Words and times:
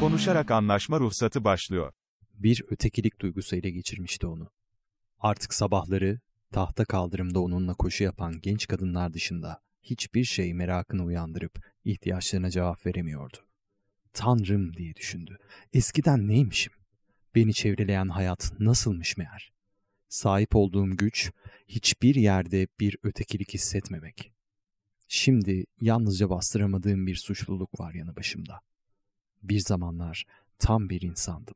Konuşarak 0.00 0.50
anlaşma 0.50 1.00
ruhsatı 1.00 1.44
başlıyor. 1.44 1.92
Bir 2.34 2.62
ötekilik 2.70 3.20
duygusu 3.20 3.56
ele 3.56 3.70
geçirmişti 3.70 4.26
onu. 4.26 4.50
Artık 5.18 5.54
sabahları 5.54 6.20
tahta 6.52 6.84
kaldırımda 6.84 7.40
onunla 7.40 7.74
koşu 7.74 8.04
yapan 8.04 8.40
genç 8.40 8.66
kadınlar 8.66 9.12
dışında 9.12 9.60
hiçbir 9.82 10.24
şey 10.24 10.54
merakını 10.54 11.04
uyandırıp 11.04 11.52
ihtiyaçlarına 11.84 12.50
cevap 12.50 12.86
veremiyordu. 12.86 13.36
Tanrım 14.14 14.76
diye 14.76 14.96
düşündü. 14.96 15.38
Eskiden 15.72 16.28
neymişim? 16.28 16.72
Beni 17.34 17.54
çevreleyen 17.54 18.08
hayat 18.08 18.52
nasılmış 18.60 19.16
meğer? 19.16 19.52
Sahip 20.08 20.56
olduğum 20.56 20.90
güç 20.96 21.30
hiçbir 21.68 22.14
yerde 22.14 22.68
bir 22.80 22.96
ötekilik 23.02 23.54
hissetmemek. 23.54 24.32
Şimdi 25.08 25.64
yalnızca 25.80 26.30
bastıramadığım 26.30 27.06
bir 27.06 27.16
suçluluk 27.16 27.80
var 27.80 27.94
yanı 27.94 28.16
başımda. 28.16 28.60
Bir 29.42 29.60
zamanlar 29.60 30.24
tam 30.58 30.88
bir 30.88 31.02
insandım. 31.02 31.54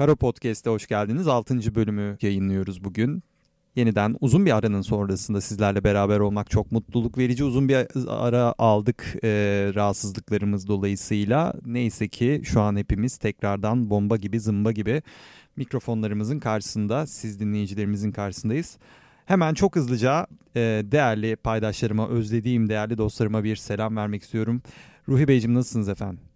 Karo 0.00 0.16
Podcast'e 0.16 0.70
hoş 0.70 0.86
geldiniz. 0.86 1.28
6. 1.28 1.74
bölümü 1.74 2.16
yayınlıyoruz 2.22 2.84
bugün. 2.84 3.22
Yeniden 3.76 4.16
uzun 4.20 4.46
bir 4.46 4.56
aranın 4.56 4.82
sonrasında 4.82 5.40
sizlerle 5.40 5.84
beraber 5.84 6.18
olmak 6.20 6.50
çok 6.50 6.72
mutluluk 6.72 7.18
verici. 7.18 7.44
Uzun 7.44 7.68
bir 7.68 7.86
ara 8.08 8.54
aldık 8.58 9.16
e, 9.24 9.28
rahatsızlıklarımız 9.74 10.68
dolayısıyla. 10.68 11.54
Neyse 11.64 12.08
ki 12.08 12.42
şu 12.44 12.60
an 12.60 12.76
hepimiz 12.76 13.16
tekrardan 13.16 13.90
bomba 13.90 14.16
gibi 14.16 14.40
zımba 14.40 14.72
gibi 14.72 15.02
mikrofonlarımızın 15.56 16.38
karşısında, 16.38 17.06
siz 17.06 17.40
dinleyicilerimizin 17.40 18.12
karşısındayız. 18.12 18.78
Hemen 19.26 19.54
çok 19.54 19.76
hızlıca 19.76 20.26
e, 20.56 20.60
değerli 20.84 21.36
paydaşlarıma, 21.36 22.08
özlediğim 22.08 22.68
değerli 22.68 22.98
dostlarıma 22.98 23.44
bir 23.44 23.56
selam 23.56 23.96
vermek 23.96 24.22
istiyorum. 24.22 24.62
Ruhi 25.08 25.28
Beyciğim 25.28 25.54
nasılsınız 25.54 25.88
efendim? 25.88 26.29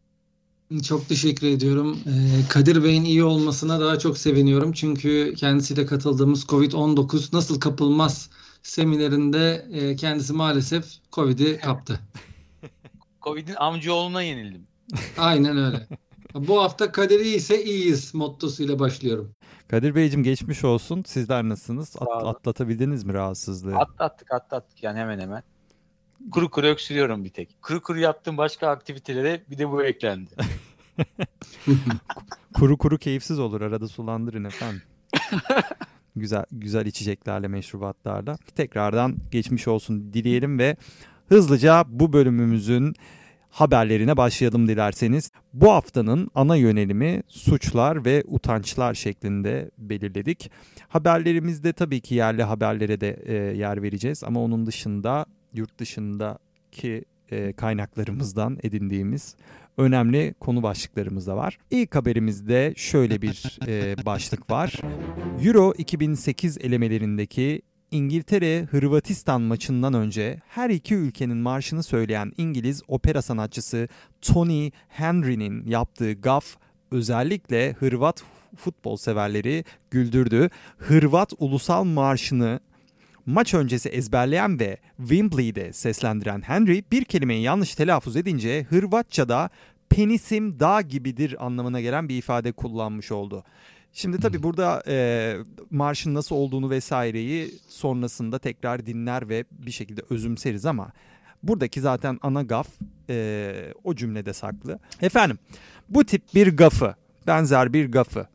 Çok 0.83 1.09
teşekkür 1.09 1.47
ediyorum. 1.47 1.99
Ee, 2.07 2.49
Kadir 2.49 2.85
Bey'in 2.85 3.05
iyi 3.05 3.25
olmasına 3.25 3.81
daha 3.81 3.99
çok 3.99 4.19
seviniyorum. 4.19 4.73
Çünkü 4.73 5.35
kendisiyle 5.37 5.87
katıldığımız 5.87 6.45
COVID-19 6.45 7.37
nasıl 7.37 7.61
kapılmaz 7.61 8.31
seminerinde 8.63 9.67
e, 9.73 9.97
kendisi 9.97 10.33
maalesef 10.33 10.85
COVID'i 11.13 11.59
kaptı. 11.59 12.01
Covid'in 13.23 13.55
amcaoğluna 13.55 14.23
yenildim. 14.23 14.67
Aynen 15.19 15.57
öyle. 15.57 15.89
Bu 16.35 16.63
hafta 16.63 16.93
Kadir 16.93 17.21
iyiyse 17.21 17.65
iyiyiz 17.65 18.15
mottosuyla 18.15 18.79
başlıyorum. 18.79 19.35
Kadir 19.69 19.95
Beyciğim 19.95 20.25
geçmiş 20.25 20.65
olsun. 20.65 21.03
Sizler 21.07 21.45
nasılsınız? 21.45 21.97
At, 21.99 22.09
atlatabildiniz 22.27 23.05
mi 23.05 23.15
rahatsızlığı? 23.15 23.77
Atlattık 23.77 24.33
atlattık 24.33 24.83
yani 24.83 24.99
hemen 24.99 25.19
hemen. 25.19 25.43
Kuru 26.31 26.51
kuru 26.51 26.67
öksürüyorum 26.67 27.25
bir 27.25 27.31
tek. 27.31 27.63
Kuru 27.63 27.83
kuru 27.83 27.99
yaptığım 27.99 28.37
başka 28.37 28.69
aktivitelere 28.69 29.43
bir 29.51 29.59
de 29.59 29.71
bu 29.71 29.85
eklendi. 29.85 30.31
kuru 32.55 32.79
kuru 32.79 32.99
keyifsiz 32.99 33.39
olur. 33.39 33.61
Arada 33.61 33.89
sulandırın 33.89 34.45
efendim. 34.45 34.83
güzel 36.17 36.45
güzel 36.53 36.87
içeceklerle, 36.87 37.49
meşrubatlarla. 37.49 38.37
Tekrardan 38.57 39.17
geçmiş 39.31 39.69
olsun 39.69 40.13
dileyelim 40.13 40.59
ve 40.59 40.77
hızlıca 41.29 41.85
bu 41.89 42.13
bölümümüzün 42.13 42.95
haberlerine 43.51 44.17
başlayalım 44.17 44.69
dilerseniz. 44.69 45.31
Bu 45.53 45.73
haftanın 45.73 46.31
ana 46.35 46.57
yönelimi 46.57 47.23
suçlar 47.29 48.05
ve 48.05 48.23
utançlar 48.27 48.95
şeklinde 48.95 49.71
belirledik. 49.79 50.51
Haberlerimizde 50.89 51.73
tabii 51.73 52.01
ki 52.01 52.15
yerli 52.15 52.43
haberlere 52.43 53.01
de 53.01 53.23
e, 53.25 53.35
yer 53.35 53.83
vereceğiz 53.83 54.25
ama 54.25 54.41
onun 54.41 54.67
dışında 54.67 55.27
yurt 55.55 55.79
dışındaki 55.79 57.05
e, 57.31 57.53
kaynaklarımızdan 57.53 58.59
edindiğimiz 58.63 59.37
önemli 59.77 60.35
konu 60.41 60.63
başlıklarımız 60.63 61.27
da 61.27 61.37
var. 61.37 61.59
İlk 61.71 61.95
haberimizde 61.95 62.75
şöyle 62.77 63.23
bir 63.23 63.59
e, 63.67 63.97
başlık 64.07 64.51
var. 64.51 64.81
Euro 65.45 65.73
2008 65.79 66.59
elemelerindeki 66.59 67.63
İngiltere-Hırvatistan 67.91 69.43
maçından 69.43 69.95
önce 69.95 70.41
her 70.49 70.71
iki 70.71 70.95
ülkenin 70.95 71.37
marşını 71.37 71.83
söyleyen 71.83 72.33
İngiliz 72.37 72.83
opera 72.89 73.23
sanatçısı 73.23 73.89
Tony 74.21 74.71
Henry'nin 74.89 75.67
yaptığı 75.67 76.13
gaf 76.13 76.45
özellikle 76.91 77.73
Hırvat 77.73 78.25
futbol 78.57 78.97
severleri 78.97 79.65
güldürdü. 79.91 80.51
Hırvat 80.79 81.33
ulusal 81.39 81.85
marşını 81.85 82.61
maç 83.27 83.55
öncesi 83.55 83.89
ezberleyen 83.89 84.61
ve 84.61 84.77
Wembley'de 84.97 85.73
seslendiren 85.73 86.43
Henry 86.43 86.85
bir 86.93 87.05
kelimeyi 87.05 87.43
yanlış 87.43 87.75
telaffuz 87.75 88.17
edince 88.17 88.63
Hırvatça'da 88.63 89.51
penisim 89.89 90.61
dağ 90.61 90.81
gibidir 90.81 91.47
anlamına 91.47 91.81
gelen 91.81 92.09
bir 92.09 92.19
ifade 92.19 92.53
kullanmış 92.53 93.13
oldu. 93.13 93.45
Şimdi 93.93 94.19
tabii 94.19 94.43
burada 94.43 94.83
e, 94.89 95.37
marşın 95.71 96.15
nasıl 96.15 96.37
olduğunu 96.37 96.71
vesaireyi 96.71 97.55
sonrasında 97.69 98.39
tekrar 98.39 98.87
dinler 98.87 99.29
ve 99.29 99.45
bir 99.51 99.71
şekilde 99.71 100.03
özümseriz 100.11 100.67
ama 100.67 100.93
buradaki 101.43 101.81
zaten 101.81 102.19
ana 102.23 102.43
gaf 102.43 102.69
e, 103.11 103.53
o 103.85 103.95
cümlede 103.95 104.33
saklı. 104.33 104.79
Efendim 105.01 105.39
bu 105.89 106.05
tip 106.05 106.23
bir 106.35 106.57
gafı, 106.57 106.95
benzer 107.27 107.73
bir 107.73 107.93
gafı 107.93 108.27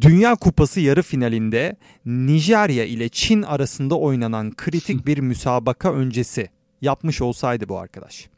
Dünya 0.00 0.34
Kupası 0.34 0.80
yarı 0.80 1.02
finalinde 1.02 1.76
Nijerya 2.06 2.84
ile 2.84 3.08
Çin 3.08 3.42
arasında 3.42 3.98
oynanan 3.98 4.54
kritik 4.56 5.06
bir 5.06 5.18
müsabaka 5.18 5.92
öncesi 5.92 6.50
yapmış 6.82 7.22
olsaydı 7.22 7.68
bu 7.68 7.78
arkadaş. 7.78 8.28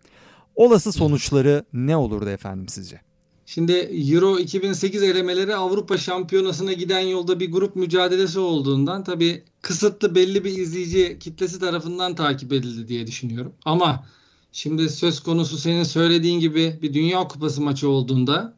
Olası 0.55 0.93
sonuçları 0.93 1.65
ne 1.73 1.97
olurdu 1.97 2.29
efendim 2.29 2.69
sizce? 2.69 3.01
Şimdi 3.47 3.73
Euro 3.73 4.39
2008 4.39 5.03
elemeleri 5.03 5.57
Avrupa 5.57 5.99
Şampiyonası'na 5.99 6.73
giden 6.73 7.01
yolda 7.01 7.41
bir 7.41 7.53
grup 7.53 7.77
mücadelesi 7.77 8.39
olduğundan 8.39 9.05
tabii 9.05 9.45
kısıtlı 9.63 10.15
belli 10.15 10.45
bir 10.45 10.59
izleyici 10.59 11.17
kitlesi 11.21 11.61
tarafından 11.61 12.15
takip 12.15 12.53
edildi 12.53 12.89
diye 12.89 13.07
düşünüyorum. 13.07 13.53
Ama 13.65 14.07
şimdi 14.53 14.89
söz 14.89 15.21
konusu 15.21 15.59
senin 15.59 15.85
söylediğin 15.85 16.41
gibi 16.41 16.79
bir 16.83 16.95
Dünya 16.95 17.29
Kupası 17.29 17.63
maçı 17.63 17.89
olduğunda 17.89 18.56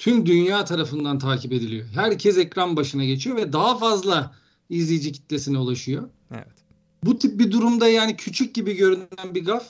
tüm 0.00 0.26
dünya 0.26 0.64
tarafından 0.64 1.18
takip 1.18 1.52
ediliyor. 1.52 1.86
Herkes 1.94 2.38
ekran 2.38 2.76
başına 2.76 3.04
geçiyor 3.04 3.36
ve 3.36 3.52
daha 3.52 3.78
fazla 3.78 4.34
izleyici 4.70 5.12
kitlesine 5.12 5.58
ulaşıyor. 5.58 6.08
Evet. 6.30 6.46
Bu 7.04 7.18
tip 7.18 7.38
bir 7.38 7.52
durumda 7.52 7.88
yani 7.88 8.16
küçük 8.16 8.54
gibi 8.54 8.76
görünen 8.76 9.34
bir 9.34 9.44
gaf 9.44 9.64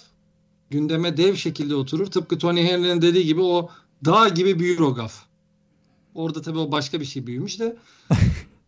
gündeme 0.70 1.16
dev 1.16 1.34
şekilde 1.34 1.74
oturur. 1.74 2.06
Tıpkı 2.06 2.38
Tony 2.38 2.62
Henry'nin 2.62 3.02
dediği 3.02 3.26
gibi 3.26 3.40
o 3.40 3.70
dağ 4.04 4.28
gibi 4.28 4.58
büyür 4.58 4.80
o 4.80 4.94
gaf. 4.94 5.22
Orada 6.14 6.42
tabii 6.42 6.58
o 6.58 6.72
başka 6.72 7.00
bir 7.00 7.04
şey 7.04 7.26
büyümüş 7.26 7.60
de 7.60 7.76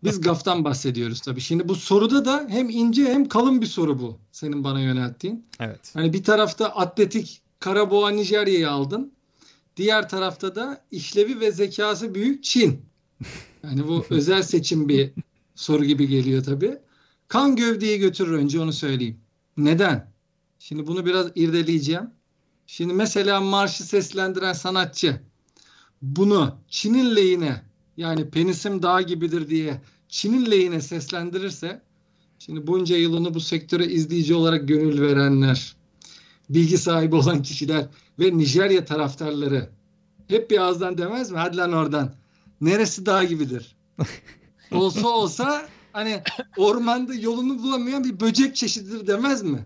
biz 0.04 0.20
gaftan 0.20 0.64
bahsediyoruz 0.64 1.20
tabii. 1.20 1.40
Şimdi 1.40 1.68
bu 1.68 1.74
soruda 1.74 2.24
da 2.24 2.46
hem 2.48 2.70
ince 2.70 3.04
hem 3.04 3.28
kalın 3.28 3.60
bir 3.60 3.66
soru 3.66 3.98
bu. 3.98 4.18
Senin 4.32 4.64
bana 4.64 4.80
yönelttiğin. 4.80 5.46
Evet. 5.60 5.90
Hani 5.94 6.12
bir 6.12 6.24
tarafta 6.24 6.66
atletik 6.66 7.42
Karaboğa 7.60 8.10
Nijerya'yı 8.10 8.70
aldın. 8.70 9.12
Diğer 9.77 10.09
tarafta 10.09 10.55
da 10.55 10.84
işlevi 10.91 11.41
ve 11.41 11.53
zekası 11.53 12.15
büyük 12.15 12.44
Çin. 12.44 12.83
Yani 13.62 13.88
bu 13.88 14.05
özel 14.10 14.43
seçim 14.43 14.88
bir 14.88 15.12
soru 15.54 15.84
gibi 15.84 16.09
geliyor 16.09 16.45
tabii. 16.45 16.78
Kan 17.28 17.57
gövdeyi 17.57 17.98
götürür 17.98 18.33
önce 18.33 18.60
onu 18.60 18.72
söyleyeyim. 18.72 19.21
Neden? 19.57 20.13
Şimdi 20.59 20.86
bunu 20.86 21.07
biraz 21.07 21.27
irdeleyeceğim. 21.34 22.10
Şimdi 22.66 22.95
mesela 22.95 23.41
marşı 23.41 23.84
seslendiren 23.84 24.53
sanatçı 24.53 25.21
bunu 26.03 26.59
Çin'in 26.68 27.16
lehine 27.16 27.63
yani 27.97 28.30
penisim 28.30 28.83
dağ 28.83 29.03
gibidir 29.03 29.48
diye 29.48 29.83
Çin'in 30.09 30.51
lehine 30.51 30.80
seslendirirse 30.80 31.83
şimdi 32.39 32.66
bunca 32.66 32.97
yılını 32.97 33.34
bu 33.34 33.41
sektöre 33.41 33.86
izleyici 33.86 34.34
olarak 34.34 34.68
gönül 34.68 35.01
verenler, 35.01 35.77
bilgi 36.51 36.78
sahibi 36.78 37.16
olan 37.16 37.42
kişiler 37.42 37.86
ve 38.22 38.39
Nijerya 38.39 38.84
taraftarları 38.84 39.71
hep 40.28 40.51
bir 40.51 40.59
ağızdan 40.59 40.98
demez 40.98 41.30
mi? 41.30 41.39
Hadi 41.39 41.57
lan 41.57 41.72
oradan. 41.72 42.15
Neresi 42.60 43.07
dağ 43.07 43.24
gibidir? 43.24 43.77
olsa 44.71 45.09
olsa 45.09 45.69
hani 45.92 46.22
ormanda 46.57 47.15
yolunu 47.15 47.63
bulamayan 47.63 48.04
bir 48.04 48.21
böcek 48.21 48.57
çeşididir 48.57 49.07
demez 49.07 49.42
mi? 49.42 49.65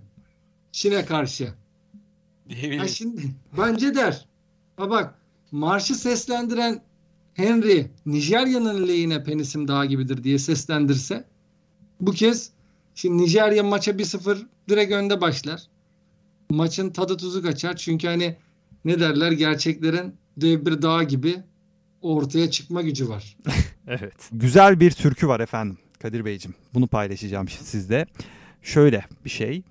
Çin'e 0.73 1.05
karşı. 1.05 1.55
Ha 2.79 2.88
şimdi 2.88 3.23
bence 3.58 3.94
der. 3.94 4.26
Ha 4.76 4.91
bak 4.91 5.14
marşı 5.52 5.94
seslendiren 5.94 6.82
Henry 7.35 7.91
Nijerya'nın 8.06 8.88
lehine 8.88 9.25
penisim 9.25 9.69
dağ 9.69 9.85
gibidir 9.85 10.25
diye 10.25 10.38
seslendirse 10.38 11.25
bu 12.00 12.12
kez 12.12 12.50
şimdi 12.94 13.23
Nijerya 13.23 13.62
maça 13.62 13.91
1-0 13.91 14.38
direkt 14.69 14.93
önde 14.93 15.20
başlar. 15.20 15.62
Maçın 16.50 16.91
tadı 16.91 17.17
tuzu 17.17 17.43
kaçar. 17.43 17.76
Çünkü 17.76 18.06
hani 18.06 18.37
ne 18.87 19.00
derler 19.00 19.33
gerçeklerin 19.33 20.15
dev 20.37 20.67
bir 20.67 20.83
dağ 20.83 21.03
gibi 21.03 21.37
ortaya 22.00 22.50
çıkma 22.50 22.83
gücü 22.83 23.09
var. 23.09 23.37
Evet. 23.88 24.31
Güzel 24.33 24.81
bir 24.81 24.91
türkü 24.91 25.29
var 25.29 25.41
efendim 25.41 25.79
Kadir 26.03 26.25
Beyciğim. 26.25 26.55
Bunu 26.75 26.87
paylaşacağım 26.87 27.49
sizde. 27.49 28.06
Şöyle 28.62 29.05
bir 29.25 29.31
şey. 29.31 29.62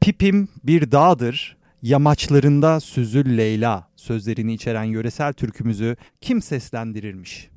Pipim 0.00 0.48
bir 0.64 0.90
dağdır, 0.90 1.56
yamaçlarında 1.82 2.80
süzül 2.80 3.38
Leyla 3.38 3.88
sözlerini 3.96 4.54
içeren 4.54 4.84
yöresel 4.84 5.32
türkümüzü 5.32 5.96
kim 6.20 6.42
seslendirirmiş? 6.42 7.48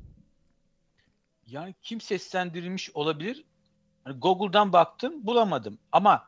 Yani 1.46 1.74
kim 1.82 2.00
seslendirilmiş 2.00 2.90
olabilir? 2.94 3.44
Hani 4.04 4.18
Google'dan 4.18 4.72
baktım 4.72 5.26
bulamadım 5.26 5.78
ama 5.92 6.26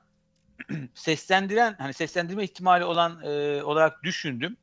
seslendiren 0.95 1.75
hani 1.79 1.93
seslendirme 1.93 2.45
ihtimali 2.45 2.85
olan 2.85 3.23
e, 3.23 3.63
olarak 3.63 4.03
düşündüm. 4.03 4.57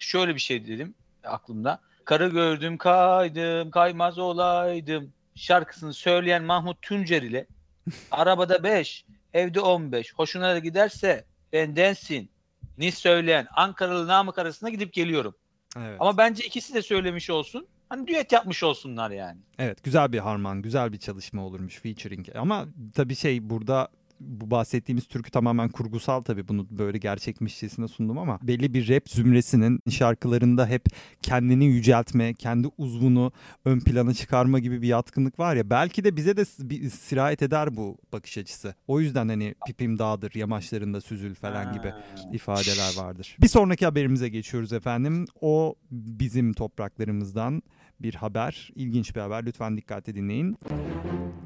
Şöyle 0.00 0.34
bir 0.34 0.40
şey 0.40 0.66
dedim 0.66 0.94
aklımda. 1.24 1.80
Karı 2.04 2.28
gördüm 2.28 2.78
kaydım 2.78 3.70
kaymaz 3.70 4.18
olaydım 4.18 5.12
şarkısını 5.34 5.94
söyleyen 5.94 6.42
Mahmut 6.44 6.82
Tuncer 6.82 7.22
ile 7.22 7.46
arabada 8.10 8.62
5 8.62 9.04
evde 9.34 9.60
15 9.60 10.14
hoşuna 10.14 10.54
da 10.54 10.58
giderse 10.58 11.24
bendensin 11.52 12.30
ni 12.78 12.92
söyleyen 12.92 13.46
Ankaralı 13.56 14.06
Namık 14.06 14.38
arasında 14.38 14.70
gidip 14.70 14.92
geliyorum. 14.92 15.34
Evet. 15.78 15.96
Ama 16.00 16.18
bence 16.18 16.44
ikisi 16.44 16.74
de 16.74 16.82
söylemiş 16.82 17.30
olsun. 17.30 17.66
Hani 17.88 18.06
düet 18.06 18.32
yapmış 18.32 18.62
olsunlar 18.62 19.10
yani. 19.10 19.38
Evet 19.58 19.84
güzel 19.84 20.12
bir 20.12 20.18
harman, 20.18 20.62
güzel 20.62 20.92
bir 20.92 20.98
çalışma 20.98 21.46
olurmuş 21.46 21.80
featuring. 21.80 22.36
Ama 22.36 22.66
tabii 22.94 23.16
şey 23.16 23.50
burada 23.50 23.88
bu 24.20 24.50
bahsettiğimiz 24.50 25.06
türkü 25.06 25.30
tamamen 25.30 25.68
kurgusal 25.68 26.20
tabii 26.20 26.48
bunu 26.48 26.66
böyle 26.70 26.98
gerçekmişçesine 26.98 27.88
sundum 27.88 28.18
ama 28.18 28.38
belli 28.42 28.74
bir 28.74 28.88
rap 28.88 29.08
zümresinin 29.08 29.80
şarkılarında 29.90 30.66
hep 30.66 30.86
kendini 31.22 31.64
yüceltme, 31.64 32.34
kendi 32.34 32.68
uzvunu 32.78 33.32
ön 33.64 33.80
plana 33.80 34.14
çıkarma 34.14 34.58
gibi 34.58 34.82
bir 34.82 34.88
yatkınlık 34.88 35.38
var 35.38 35.56
ya 35.56 35.70
belki 35.70 36.04
de 36.04 36.16
bize 36.16 36.36
de 36.36 36.44
sirayet 36.90 37.42
eder 37.42 37.76
bu 37.76 37.98
bakış 38.12 38.38
açısı. 38.38 38.74
O 38.86 39.00
yüzden 39.00 39.28
hani 39.28 39.54
pipim 39.66 39.98
dağdır, 39.98 40.34
yamaçlarında 40.34 41.00
süzül 41.00 41.34
falan 41.34 41.72
gibi 41.72 41.92
ifadeler 42.32 42.96
vardır. 42.96 43.36
Bir 43.42 43.48
sonraki 43.48 43.84
haberimize 43.84 44.28
geçiyoruz 44.28 44.72
efendim. 44.72 45.24
O 45.40 45.74
bizim 45.90 46.52
topraklarımızdan 46.52 47.62
bir 48.00 48.14
haber, 48.14 48.70
ilginç 48.74 49.16
bir 49.16 49.20
haber. 49.20 49.46
Lütfen 49.46 49.76
dikkatle 49.76 50.14
dinleyin. 50.14 50.56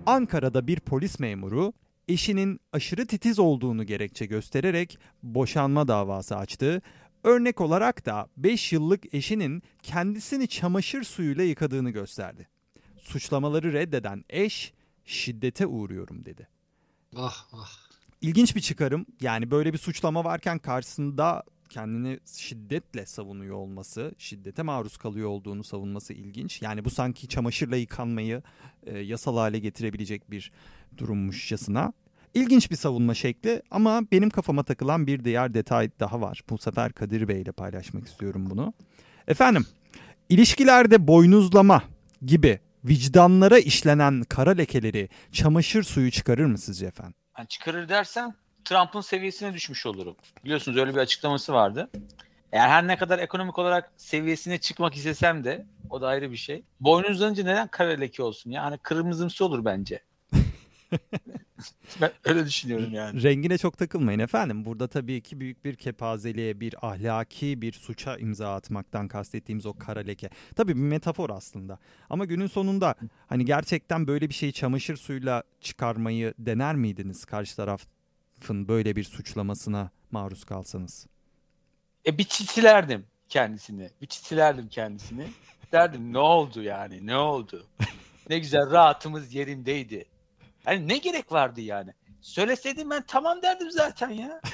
Ankara'da 0.07 0.67
bir 0.67 0.81
polis 0.81 1.21
memuru 1.21 1.73
eşinin 2.11 2.61
aşırı 2.73 3.07
titiz 3.07 3.39
olduğunu 3.39 3.85
gerekçe 3.85 4.27
göstererek 4.27 4.99
boşanma 5.23 5.89
davası 5.89 6.37
açtı. 6.37 6.83
Örnek 7.25 7.61
olarak 7.61 8.07
da 8.07 8.29
5 8.37 8.73
yıllık 8.73 9.15
eşinin 9.15 9.62
kendisini 9.83 10.49
çamaşır 10.49 11.03
suyuyla 11.03 11.45
yıkadığını 11.45 11.91
gösterdi. 11.91 12.49
Suçlamaları 12.97 13.73
reddeden 13.73 14.25
eş 14.31 14.73
şiddete 15.05 15.67
uğruyorum 15.67 16.25
dedi. 16.25 16.49
Ah 17.17 17.47
ah. 17.53 17.91
İlginç 18.21 18.57
bir 18.57 18.61
çıkarım. 18.61 19.07
Yani 19.21 19.51
böyle 19.51 19.73
bir 19.73 19.79
suçlama 19.79 20.25
varken 20.25 20.59
karşısında 20.59 21.43
kendini 21.69 22.21
şiddetle 22.37 23.07
savunuyor 23.07 23.57
olması, 23.57 24.15
şiddete 24.19 24.62
maruz 24.62 24.97
kalıyor 24.97 25.29
olduğunu 25.29 25.65
savunması 25.65 26.12
ilginç. 26.12 26.62
Yani 26.62 26.85
bu 26.85 26.91
sanki 26.91 27.29
çamaşırla 27.29 27.77
yıkanmayı 27.77 28.43
e, 28.83 28.99
yasal 28.99 29.37
hale 29.37 29.59
getirebilecek 29.59 30.31
bir 30.31 30.53
durummuşçasına. 30.99 31.93
İlginç 32.35 32.71
bir 32.71 32.77
savunma 32.77 33.15
şekli 33.15 33.62
ama 33.71 34.03
benim 34.12 34.31
kafama 34.31 34.62
takılan 34.62 35.06
bir 35.06 35.25
diğer 35.25 35.55
detay 35.55 35.91
daha 36.00 36.21
var. 36.21 36.41
Bu 36.50 36.59
sefer 36.59 36.93
Kadir 36.93 37.29
Bey 37.29 37.43
ile 37.43 37.53
paylaşmak 37.53 38.06
istiyorum 38.06 38.47
bunu. 38.50 38.73
Efendim, 39.29 39.67
ilişkilerde 40.29 41.06
boynuzlama 41.06 41.82
gibi 42.27 42.61
vicdanlara 42.85 43.59
işlenen 43.59 44.23
kara 44.23 44.50
lekeleri 44.50 45.09
çamaşır 45.32 45.82
suyu 45.82 46.11
çıkarır 46.11 46.44
mı 46.44 46.59
sizce 46.59 46.87
efendim? 46.87 47.15
Yani 47.38 47.49
çıkarır 47.49 47.88
dersen 47.88 48.35
Trump'ın 48.65 49.00
seviyesine 49.00 49.55
düşmüş 49.55 49.87
olurum. 49.87 50.17
Biliyorsunuz 50.44 50.79
öyle 50.79 50.91
bir 50.91 51.00
açıklaması 51.00 51.53
vardı. 51.53 51.91
Eğer 52.53 52.69
her 52.69 52.87
ne 52.87 52.97
kadar 52.97 53.19
ekonomik 53.19 53.59
olarak 53.59 53.93
seviyesine 53.97 54.59
çıkmak 54.59 54.97
istesem 54.97 55.44
de 55.44 55.67
o 55.91 56.00
da 56.00 56.06
ayrı 56.09 56.33
bir 56.33 56.37
şey. 56.37 56.62
Boynuzlanınca 56.81 57.44
neden 57.44 57.69
kara 57.69 57.91
leke 57.91 58.23
olsun 58.23 58.50
ya? 58.50 58.65
Hani 58.65 58.79
kırmızımsı 58.79 59.44
olur 59.44 59.65
bence. 59.65 60.00
ben 62.01 62.11
öyle 62.25 62.47
düşünüyorum 62.47 62.93
yani. 62.93 63.23
Rengine 63.23 63.59
çok 63.59 63.79
takılmayın 63.79 64.19
efendim. 64.19 64.65
Burada 64.65 64.89
tabii 64.89 65.21
ki 65.21 65.41
büyük 65.41 65.65
bir 65.65 65.75
kepazeliğe, 65.77 66.61
bir 66.61 66.75
ahlaki 66.87 67.63
bir 67.63 67.73
suça 67.73 68.17
imza 68.17 68.55
atmaktan 68.55 69.09
kastettiğimiz 69.09 69.67
o 69.67 69.73
kara 69.73 70.01
leke. 70.01 70.31
Tabii 70.57 70.77
bir 70.77 70.81
metafor 70.81 71.31
aslında. 71.31 71.79
Ama 72.11 72.25
günün 72.25 72.47
sonunda 72.47 72.95
hani 73.27 73.45
gerçekten 73.45 74.07
böyle 74.07 74.29
bir 74.29 74.35
şeyi 74.35 74.53
çamaşır 74.53 74.97
suyuyla 74.97 75.43
çıkarmayı 75.61 76.35
dener 76.39 76.75
miydiniz 76.75 77.25
karşı 77.25 77.57
tarafın 77.57 78.69
böyle 78.69 78.97
bir 78.97 79.05
suçlamasına 79.05 79.91
maruz 80.11 80.45
kalsanız? 80.45 81.07
E 82.07 82.19
bir 82.19 82.25
çitilerdim 82.25 83.07
kendisini. 83.29 83.91
Bir 84.03 84.07
çitilerdim 84.07 84.69
kendisini. 84.69 85.27
Derdim 85.73 86.13
ne 86.13 86.19
oldu 86.19 86.63
yani 86.63 87.07
ne 87.07 87.17
oldu? 87.17 87.67
Ne 88.29 88.39
güzel 88.39 88.71
rahatımız 88.71 89.35
yerindeydi. 89.35 90.05
Hani 90.65 90.89
ne 90.89 90.99
gerek 90.99 91.33
vardı 91.33 91.61
yani? 91.61 91.91
Söyleseydim 92.21 92.91
ben 92.91 93.05
tamam 93.07 93.43
derdim 93.43 93.71
zaten 93.71 94.11
ya. 94.11 94.41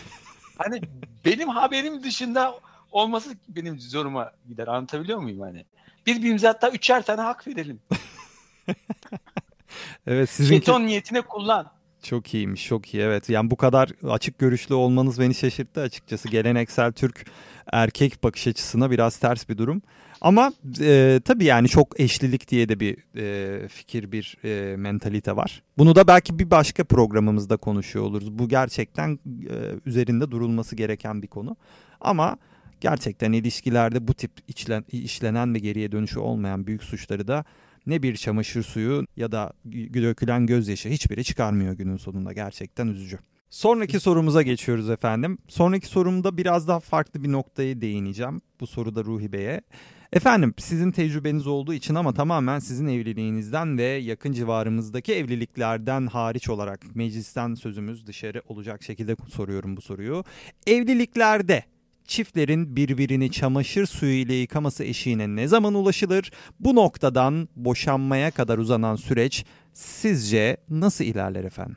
Hani 0.58 0.80
benim 1.24 1.48
haberim 1.48 2.02
dışında 2.02 2.60
olması 2.92 3.30
benim 3.48 3.80
zoruma 3.80 4.32
gider. 4.48 4.66
Anlatabiliyor 4.66 5.18
muyum 5.18 5.40
hani? 5.40 5.64
Birbirimize 6.06 6.46
hatta 6.46 6.70
üçer 6.70 7.02
tane 7.02 7.20
hak 7.20 7.46
verelim. 7.46 7.80
Evet 10.06 10.30
sizinki 10.30 10.66
Jeton 10.66 10.86
niyetine 10.86 11.20
kullan. 11.20 11.70
çok 12.02 12.34
iyiymiş 12.34 12.66
çok 12.66 12.94
iyi 12.94 13.02
evet. 13.02 13.28
Yani 13.28 13.50
bu 13.50 13.56
kadar 13.56 13.90
açık 14.08 14.38
görüşlü 14.38 14.74
olmanız 14.74 15.20
beni 15.20 15.34
şaşırttı 15.34 15.80
açıkçası. 15.80 16.28
Geleneksel 16.28 16.92
Türk 16.92 17.26
erkek 17.72 18.24
bakış 18.24 18.46
açısına 18.46 18.90
biraz 18.90 19.16
ters 19.16 19.48
bir 19.48 19.58
durum. 19.58 19.82
Ama 20.20 20.52
e, 20.80 21.20
tabii 21.24 21.44
yani 21.44 21.68
çok 21.68 22.00
eşlilik 22.00 22.48
diye 22.48 22.68
de 22.68 22.80
bir 22.80 22.96
e, 23.16 23.68
fikir, 23.68 24.12
bir 24.12 24.36
e, 24.44 24.76
mentalite 24.76 25.36
var. 25.36 25.62
Bunu 25.78 25.94
da 25.94 26.06
belki 26.06 26.38
bir 26.38 26.50
başka 26.50 26.84
programımızda 26.84 27.56
konuşuyor 27.56 28.04
oluruz. 28.04 28.38
Bu 28.38 28.48
gerçekten 28.48 29.18
e, 29.26 29.54
üzerinde 29.86 30.30
durulması 30.30 30.76
gereken 30.76 31.22
bir 31.22 31.28
konu. 31.28 31.56
Ama 32.00 32.36
gerçekten 32.80 33.32
ilişkilerde 33.32 34.08
bu 34.08 34.14
tip 34.14 34.30
içlen, 34.48 34.84
işlenen 34.92 35.54
ve 35.54 35.58
geriye 35.58 35.92
dönüşü 35.92 36.18
olmayan 36.18 36.66
büyük 36.66 36.82
suçları 36.82 37.28
da 37.28 37.44
ne 37.86 38.02
bir 38.02 38.16
çamaşır 38.16 38.62
suyu 38.62 39.06
ya 39.16 39.32
da 39.32 39.52
dökülen 39.94 40.46
gözyaşı 40.46 40.88
hiçbiri 40.88 41.24
çıkarmıyor 41.24 41.72
günün 41.72 41.96
sonunda. 41.96 42.32
Gerçekten 42.32 42.86
üzücü. 42.86 43.18
Sonraki 43.50 44.00
sorumuza 44.00 44.42
geçiyoruz 44.42 44.90
efendim. 44.90 45.38
Sonraki 45.48 45.86
sorumda 45.86 46.36
biraz 46.36 46.68
daha 46.68 46.80
farklı 46.80 47.24
bir 47.24 47.32
noktaya 47.32 47.80
değineceğim. 47.80 48.40
Bu 48.60 48.66
soruda 48.66 49.04
Ruhi 49.04 49.32
Bey'e. 49.32 49.60
Efendim 50.16 50.54
sizin 50.58 50.90
tecrübeniz 50.90 51.46
olduğu 51.46 51.74
için 51.74 51.94
ama 51.94 52.14
tamamen 52.14 52.58
sizin 52.58 52.86
evliliğinizden 52.86 53.78
ve 53.78 53.82
yakın 53.82 54.32
civarımızdaki 54.32 55.14
evliliklerden 55.14 56.06
hariç 56.06 56.48
olarak 56.48 56.96
meclisten 56.96 57.54
sözümüz 57.54 58.06
dışarı 58.06 58.42
olacak 58.48 58.82
şekilde 58.82 59.16
soruyorum 59.28 59.76
bu 59.76 59.80
soruyu. 59.80 60.24
Evliliklerde 60.66 61.64
çiftlerin 62.04 62.76
birbirini 62.76 63.30
çamaşır 63.30 63.86
suyu 63.86 64.12
ile 64.12 64.34
yıkaması 64.34 64.84
eşiğine 64.84 65.36
ne 65.36 65.48
zaman 65.48 65.74
ulaşılır? 65.74 66.30
Bu 66.60 66.74
noktadan 66.74 67.48
boşanmaya 67.56 68.30
kadar 68.30 68.58
uzanan 68.58 68.96
süreç 68.96 69.44
sizce 69.72 70.56
nasıl 70.70 71.04
ilerler 71.04 71.44
efendim? 71.44 71.76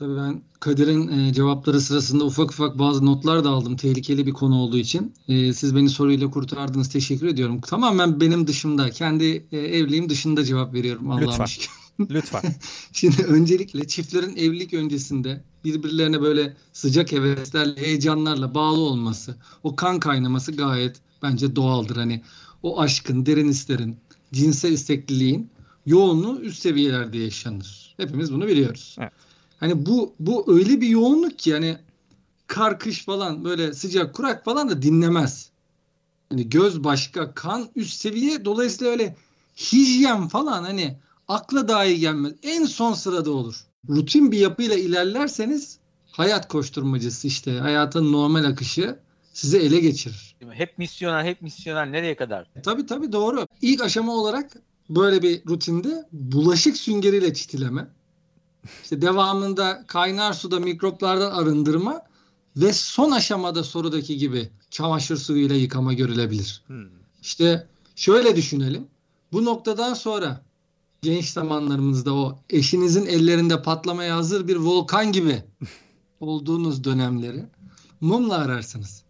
Tabii 0.00 0.16
ben 0.16 0.42
Kadir'in 0.60 1.08
e, 1.08 1.32
cevapları 1.32 1.80
sırasında 1.80 2.24
ufak 2.24 2.50
ufak 2.50 2.78
bazı 2.78 3.06
notlar 3.06 3.44
da 3.44 3.48
aldım. 3.50 3.76
Tehlikeli 3.76 4.26
bir 4.26 4.32
konu 4.32 4.58
olduğu 4.58 4.76
için. 4.76 5.14
E, 5.28 5.52
siz 5.52 5.76
beni 5.76 5.88
soruyla 5.88 6.30
kurtardınız. 6.30 6.88
Teşekkür 6.88 7.26
ediyorum. 7.26 7.60
Tamamen 7.60 8.20
benim 8.20 8.46
dışımda, 8.46 8.90
kendi 8.90 9.46
e, 9.52 9.58
evliliğim 9.58 10.08
dışında 10.08 10.44
cevap 10.44 10.74
veriyorum 10.74 11.10
Allah'a 11.10 11.30
Lütfen. 11.30 11.44
şükür. 11.44 11.70
Lütfen. 12.10 12.42
Şimdi 12.92 13.22
öncelikle 13.22 13.86
çiftlerin 13.86 14.36
evlilik 14.36 14.74
öncesinde 14.74 15.44
birbirlerine 15.64 16.20
böyle 16.20 16.56
sıcak 16.72 17.12
heveslerle, 17.12 17.80
heyecanlarla 17.80 18.54
bağlı 18.54 18.80
olması, 18.80 19.36
o 19.62 19.76
kan 19.76 20.00
kaynaması 20.00 20.52
gayet 20.52 20.96
bence 21.22 21.56
doğaldır. 21.56 21.96
Hani 21.96 22.22
o 22.62 22.80
aşkın, 22.80 23.26
derin 23.26 23.48
hislerin, 23.48 23.96
cinsel 24.32 24.72
istekliliğin 24.72 25.50
yoğunluğu 25.86 26.40
üst 26.40 26.62
seviyelerde 26.62 27.18
yaşanır. 27.18 27.94
Hepimiz 27.96 28.32
bunu 28.32 28.46
biliyoruz. 28.46 28.96
Evet. 28.98 29.12
Hani 29.60 29.86
bu 29.86 30.14
bu 30.20 30.54
öyle 30.58 30.80
bir 30.80 30.88
yoğunluk 30.88 31.38
ki 31.38 31.52
hani 31.52 31.76
kar 32.46 32.78
kış 32.78 33.04
falan 33.04 33.44
böyle 33.44 33.72
sıcak 33.72 34.14
kurak 34.14 34.44
falan 34.44 34.68
da 34.68 34.82
dinlemez. 34.82 35.50
Hani 36.30 36.48
göz 36.48 36.84
başka, 36.84 37.34
kan 37.34 37.68
üst 37.76 38.00
seviye. 38.00 38.44
Dolayısıyla 38.44 38.92
öyle 38.92 39.16
hijyen 39.56 40.28
falan 40.28 40.62
hani 40.62 40.98
akla 41.28 41.68
dahi 41.68 42.00
gelmez. 42.00 42.32
En 42.42 42.64
son 42.64 42.92
sırada 42.92 43.30
olur. 43.30 43.64
Rutin 43.88 44.32
bir 44.32 44.38
yapıyla 44.38 44.76
ilerlerseniz 44.76 45.78
hayat 46.10 46.48
koşturmacısı 46.48 47.26
işte 47.26 47.58
hayatın 47.58 48.12
normal 48.12 48.44
akışı 48.44 48.98
sizi 49.32 49.58
ele 49.58 49.80
geçirir. 49.80 50.36
Hep 50.50 50.78
misyoner, 50.78 51.24
hep 51.24 51.42
misyoner 51.42 51.92
nereye 51.92 52.16
kadar? 52.16 52.50
Tabii 52.62 52.86
tabii 52.86 53.12
doğru. 53.12 53.46
İlk 53.62 53.82
aşama 53.82 54.12
olarak 54.12 54.52
böyle 54.90 55.22
bir 55.22 55.42
rutinde 55.48 56.08
bulaşık 56.12 56.76
süngeriyle 56.76 57.34
çitileme. 57.34 57.88
İşte 58.82 59.02
devamında 59.02 59.84
kaynar 59.86 60.32
suda 60.32 60.60
mikroplardan 60.60 61.30
arındırma 61.30 62.02
ve 62.56 62.72
son 62.72 63.10
aşamada 63.10 63.64
sorudaki 63.64 64.16
gibi 64.16 64.50
çamaşır 64.70 65.16
suyuyla 65.16 65.56
yıkama 65.56 65.92
görülebilir. 65.92 66.62
Hmm. 66.66 66.86
İşte 67.22 67.66
şöyle 67.96 68.36
düşünelim. 68.36 68.86
Bu 69.32 69.44
noktadan 69.44 69.94
sonra 69.94 70.44
genç 71.02 71.28
zamanlarımızda 71.28 72.14
o 72.14 72.38
eşinizin 72.50 73.06
ellerinde 73.06 73.62
patlamaya 73.62 74.16
hazır 74.16 74.48
bir 74.48 74.56
volkan 74.56 75.12
gibi 75.12 75.42
olduğunuz 76.20 76.84
dönemleri 76.84 77.44
mumla 78.00 78.34
ararsınız. 78.34 79.02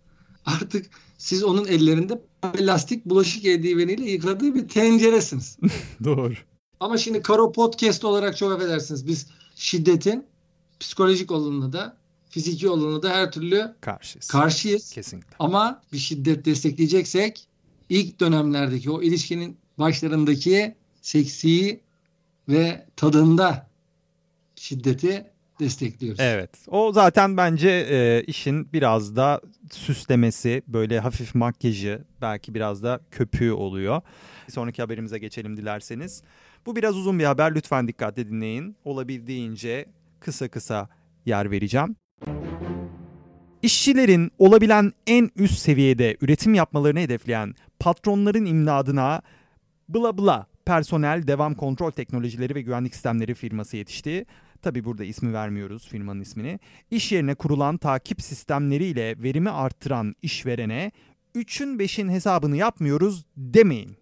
Artık 0.46 0.90
siz 1.18 1.44
onun 1.44 1.66
ellerinde 1.66 2.22
plastik 2.52 3.06
bulaşık 3.06 3.44
eldiveniyle 3.44 4.10
yıkadığı 4.10 4.54
bir 4.54 4.68
tenceresiniz. 4.68 5.58
Doğru. 6.04 6.34
Ama 6.80 6.96
şimdi 6.96 7.22
Karo 7.22 7.52
Podcast 7.52 8.04
olarak 8.04 8.36
çok 8.36 8.52
affedersiniz. 8.52 9.06
Biz 9.06 9.26
şiddetin 9.60 10.26
psikolojik 10.80 11.30
olanına 11.30 11.72
da 11.72 11.96
fiziki 12.30 12.68
olanına 12.68 13.02
da 13.02 13.10
her 13.10 13.32
türlü 13.32 13.74
Karşıyız. 13.80 14.28
karşıyız. 14.28 14.92
Kesinlikle. 14.92 15.36
Ama 15.38 15.82
bir 15.92 15.98
şiddet 15.98 16.44
destekleyeceksek 16.44 17.46
ilk 17.88 18.20
dönemlerdeki 18.20 18.90
o 18.90 19.02
ilişkinin 19.02 19.56
başlarındaki 19.78 20.74
seksi 21.02 21.80
ve 22.48 22.86
tadında 22.96 23.70
şiddeti 24.56 25.26
destekliyoruz. 25.60 26.20
Evet. 26.20 26.50
O 26.68 26.92
zaten 26.92 27.36
bence 27.36 27.70
e, 27.70 28.24
işin 28.26 28.72
biraz 28.72 29.16
da 29.16 29.40
süslemesi, 29.72 30.62
böyle 30.66 31.00
hafif 31.00 31.34
makyajı, 31.34 32.04
belki 32.20 32.54
biraz 32.54 32.82
da 32.82 33.00
köpüğü 33.10 33.52
oluyor. 33.52 34.02
Bir 34.48 34.52
sonraki 34.52 34.82
haberimize 34.82 35.18
geçelim 35.18 35.56
dilerseniz. 35.56 36.22
Bu 36.66 36.76
biraz 36.76 36.96
uzun 36.96 37.18
bir 37.18 37.24
haber. 37.24 37.54
Lütfen 37.54 37.88
dikkatle 37.88 38.28
dinleyin. 38.28 38.76
Olabildiğince 38.84 39.86
kısa 40.20 40.48
kısa 40.48 40.88
yer 41.26 41.50
vereceğim. 41.50 41.96
İşçilerin 43.62 44.30
olabilen 44.38 44.92
en 45.06 45.30
üst 45.36 45.58
seviyede 45.58 46.16
üretim 46.20 46.54
yapmalarını 46.54 47.00
hedefleyen 47.00 47.54
patronların 47.80 48.44
imdadına 48.44 49.22
bla 49.88 50.18
bla 50.18 50.46
personel 50.64 51.26
devam 51.26 51.54
kontrol 51.54 51.90
teknolojileri 51.90 52.54
ve 52.54 52.62
güvenlik 52.62 52.94
sistemleri 52.94 53.34
firması 53.34 53.76
yetişti. 53.76 54.26
Tabi 54.62 54.84
burada 54.84 55.04
ismi 55.04 55.32
vermiyoruz 55.32 55.88
firmanın 55.88 56.20
ismini. 56.20 56.60
İş 56.90 57.12
yerine 57.12 57.34
kurulan 57.34 57.76
takip 57.76 58.22
sistemleriyle 58.22 59.22
verimi 59.22 59.50
arttıran 59.50 60.14
işverene 60.22 60.92
3'ün 61.34 61.78
5'in 61.78 62.08
hesabını 62.08 62.56
yapmıyoruz 62.56 63.24
demeyin. 63.36 63.96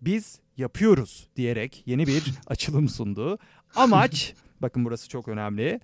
Biz 0.00 0.40
yapıyoruz 0.60 1.28
diyerek 1.36 1.82
yeni 1.86 2.06
bir 2.06 2.32
açılım 2.46 2.88
sundu. 2.88 3.38
Amaç, 3.76 4.34
bakın 4.60 4.84
burası 4.84 5.08
çok 5.08 5.28
önemli. 5.28 5.80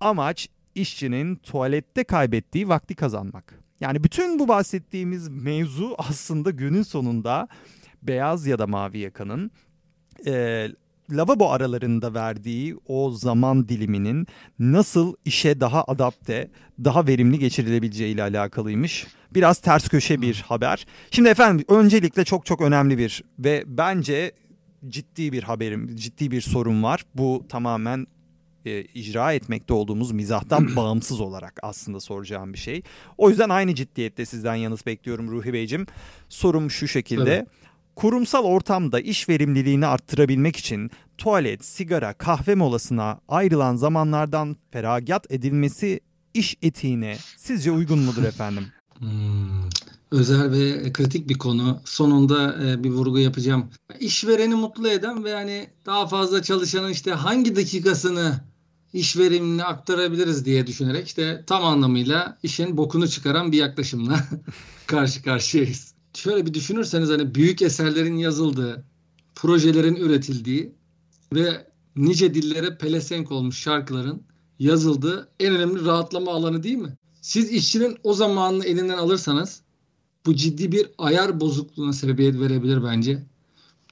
Amaç 0.00 0.48
işçinin 0.74 1.36
tuvalette 1.36 2.04
kaybettiği 2.04 2.68
vakti 2.68 2.94
kazanmak. 2.94 3.58
Yani 3.80 4.04
bütün 4.04 4.38
bu 4.38 4.48
bahsettiğimiz 4.48 5.28
mevzu 5.28 5.94
aslında 5.98 6.50
günün 6.50 6.82
sonunda 6.82 7.48
beyaz 8.02 8.46
ya 8.46 8.58
da 8.58 8.66
mavi 8.66 8.98
yakanın 8.98 9.50
e, 10.26 10.68
lavabo 11.12 11.50
aralarında 11.50 12.14
verdiği 12.14 12.76
o 12.86 13.10
zaman 13.10 13.68
diliminin 13.68 14.26
nasıl 14.58 15.14
işe 15.24 15.60
daha 15.60 15.84
adapte, 15.84 16.50
daha 16.84 17.06
verimli 17.06 17.38
geçirilebileceği 17.38 18.14
ile 18.14 18.22
alakalıymış. 18.22 19.06
Biraz 19.34 19.58
ters 19.58 19.88
köşe 19.88 20.22
bir 20.22 20.44
haber. 20.48 20.86
Şimdi 21.10 21.28
efendim 21.28 21.64
öncelikle 21.68 22.24
çok 22.24 22.46
çok 22.46 22.60
önemli 22.60 22.98
bir 22.98 23.24
ve 23.38 23.64
bence 23.66 24.32
ciddi 24.88 25.32
bir 25.32 25.42
haberim, 25.42 25.96
ciddi 25.96 26.30
bir 26.30 26.40
sorun 26.40 26.82
var. 26.82 27.04
Bu 27.14 27.44
tamamen 27.48 28.06
e, 28.64 28.82
icra 28.82 29.32
etmekte 29.32 29.74
olduğumuz 29.74 30.12
mizahtan 30.12 30.68
bağımsız 30.76 31.20
olarak 31.20 31.60
aslında 31.62 32.00
soracağım 32.00 32.52
bir 32.52 32.58
şey. 32.58 32.82
O 33.18 33.30
yüzden 33.30 33.48
aynı 33.48 33.74
ciddiyette 33.74 34.26
sizden 34.26 34.54
yanıt 34.54 34.86
bekliyorum 34.86 35.30
Ruhi 35.30 35.52
Beyciğim. 35.52 35.86
Sorum 36.28 36.70
şu 36.70 36.88
şekilde. 36.88 37.38
Tabii. 37.38 37.48
Kurumsal 37.98 38.44
ortamda 38.44 39.00
iş 39.00 39.28
verimliliğini 39.28 39.86
arttırabilmek 39.86 40.56
için 40.56 40.90
tuvalet, 41.18 41.64
sigara, 41.64 42.12
kahve 42.12 42.54
molasına 42.54 43.20
ayrılan 43.28 43.76
zamanlardan 43.76 44.56
feragat 44.70 45.32
edilmesi 45.32 46.00
iş 46.34 46.56
etiğine 46.62 47.16
sizce 47.36 47.70
uygun 47.70 47.98
mudur 47.98 48.22
efendim? 48.22 48.66
Hmm, 48.98 49.68
özel 50.10 50.52
ve 50.52 50.92
kritik 50.92 51.28
bir 51.28 51.38
konu. 51.38 51.80
Sonunda 51.84 52.66
e, 52.66 52.84
bir 52.84 52.90
vurgu 52.90 53.18
yapacağım. 53.18 53.70
İşvereni 54.00 54.54
mutlu 54.54 54.88
eden 54.88 55.24
ve 55.24 55.30
yani 55.30 55.70
daha 55.86 56.06
fazla 56.06 56.42
çalışanın 56.42 56.90
işte 56.90 57.12
hangi 57.12 57.56
dakikasını 57.56 58.40
iş 58.92 59.16
verimine 59.16 59.64
aktarabiliriz 59.64 60.44
diye 60.44 60.66
düşünerek 60.66 61.06
işte 61.06 61.44
tam 61.46 61.64
anlamıyla 61.64 62.38
işin 62.42 62.76
bokunu 62.76 63.08
çıkaran 63.08 63.52
bir 63.52 63.58
yaklaşımla 63.58 64.18
karşı 64.86 65.22
karşıyayız. 65.22 65.97
Şöyle 66.18 66.46
bir 66.46 66.54
düşünürseniz 66.54 67.08
hani 67.08 67.34
büyük 67.34 67.62
eserlerin 67.62 68.16
yazıldığı, 68.16 68.84
projelerin 69.34 69.94
üretildiği 69.94 70.72
ve 71.34 71.66
nice 71.96 72.34
dillere 72.34 72.78
pelesenk 72.78 73.32
olmuş 73.32 73.58
şarkıların 73.58 74.22
yazıldığı 74.58 75.28
en 75.40 75.54
önemli 75.54 75.84
rahatlama 75.84 76.32
alanı 76.32 76.62
değil 76.62 76.76
mi? 76.76 76.96
Siz 77.22 77.50
işçinin 77.50 77.96
o 78.02 78.14
zamanını 78.14 78.64
elinden 78.64 78.98
alırsanız 78.98 79.62
bu 80.26 80.34
ciddi 80.34 80.72
bir 80.72 80.90
ayar 80.98 81.40
bozukluğuna 81.40 81.92
sebebiyet 81.92 82.40
verebilir 82.40 82.84
bence. 82.84 83.26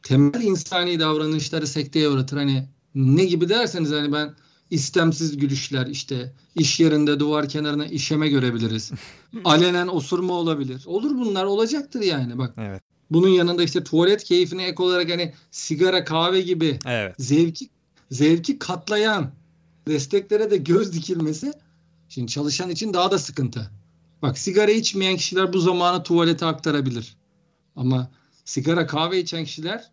Temel 0.03 0.43
insani 0.43 1.01
davranışları 1.01 1.67
sekteye 1.67 2.09
uğratır. 2.09 2.37
Hani 2.37 2.69
ne 2.95 3.25
gibi 3.25 3.49
derseniz 3.49 3.91
hani 3.91 4.13
ben 4.13 4.35
istemsiz 4.71 5.37
gülüşler 5.37 5.87
işte 5.87 6.33
iş 6.55 6.81
yerinde 6.81 7.21
duvar 7.21 7.49
kenarına 7.49 7.87
işeme 7.87 8.29
görebiliriz. 8.29 8.93
Alenen 9.45 9.87
osurma 9.87 10.35
olabilir. 10.35 10.83
Olur 10.87 11.11
bunlar 11.11 11.45
olacaktır 11.45 12.01
yani 12.01 12.39
bak. 12.39 12.55
Evet. 12.59 12.83
Bunun 13.11 13.29
yanında 13.29 13.63
işte 13.63 13.85
tuvalet 13.85 14.25
keyfine 14.25 14.67
ek 14.67 14.83
olarak 14.83 15.11
hani 15.11 15.35
sigara 15.51 16.05
kahve 16.05 16.41
gibi 16.41 16.79
Evet. 16.87 17.15
zevki 17.19 17.69
zevki 18.11 18.59
katlayan 18.59 19.31
desteklere 19.89 20.51
de 20.51 20.57
göz 20.57 20.93
dikilmesi 20.93 21.53
şimdi 22.09 22.33
çalışan 22.33 22.71
için 22.71 22.95
daha 22.95 23.11
da 23.11 23.19
sıkıntı. 23.19 23.71
Bak 24.23 24.39
sigara 24.39 24.71
içmeyen 24.71 25.17
kişiler 25.17 25.53
bu 25.53 25.59
zamanı 25.59 26.03
tuvalete 26.03 26.47
aktarabilir. 26.47 27.17
Ama 27.77 28.11
sigara 28.45 28.87
kahve 28.87 29.21
içen 29.21 29.45
kişiler 29.45 29.91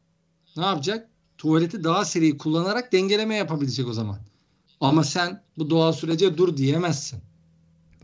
ne 0.58 0.66
yapacak? 0.66 1.10
Tuvaleti 1.38 1.84
daha 1.84 2.06
seri 2.06 2.38
kullanarak 2.38 2.92
dengeleme 2.94 3.36
yapabilecek 3.36 3.88
o 3.88 3.94
zaman. 3.94 4.18
Ama 4.84 5.04
sen 5.04 5.44
bu 5.58 5.70
doğal 5.70 5.92
sürece 5.92 6.38
dur 6.38 6.58
diyemezsin. 6.58 7.20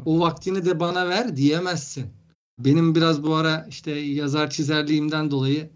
O 0.06 0.20
vaktini 0.20 0.66
de 0.66 0.80
bana 0.80 1.10
ver 1.10 1.38
diyemezsin. 1.38 2.06
Benim 2.60 2.96
biraz 2.96 3.24
bu 3.24 3.36
ara 3.36 3.68
işte 3.70 3.92
yazar 3.92 4.50
çizerliğimden 4.50 5.32
dolayı 5.32 5.70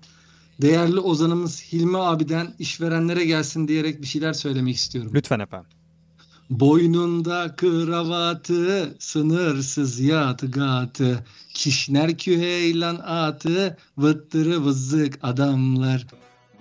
değerli 0.61 0.99
ozanımız 0.99 1.63
Hilmi 1.73 1.97
abiden 1.97 2.55
işverenlere 2.59 3.25
gelsin 3.25 3.67
diyerek 3.67 4.01
bir 4.01 4.07
şeyler 4.07 4.33
söylemek 4.33 4.75
istiyorum. 4.75 5.11
Lütfen 5.15 5.39
efendim. 5.39 5.69
Boynunda 6.49 7.55
kravatı, 7.55 8.95
sınırsız 8.99 9.99
yatgatı, 9.99 11.25
kişner 11.53 12.17
küheylan 12.17 12.95
atı, 12.95 13.77
vıttırı 13.97 14.65
vızık 14.65 15.19
adamlar. 15.21 16.07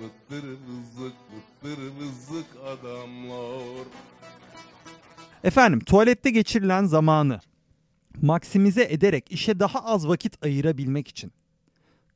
Vıttır 0.03 0.45
vızık 0.45 1.15
vıttır 1.33 1.79
vızık 1.99 2.47
adamlar. 2.67 3.87
Efendim 5.45 5.81
tuvalette 5.81 6.31
geçirilen 6.31 6.85
zamanı 6.85 7.41
maksimize 8.23 8.83
ederek 8.91 9.33
işe 9.33 9.61
daha 9.61 9.85
az 9.85 10.09
vakit 10.09 10.45
ayırabilmek 10.45 11.09
için 11.09 11.33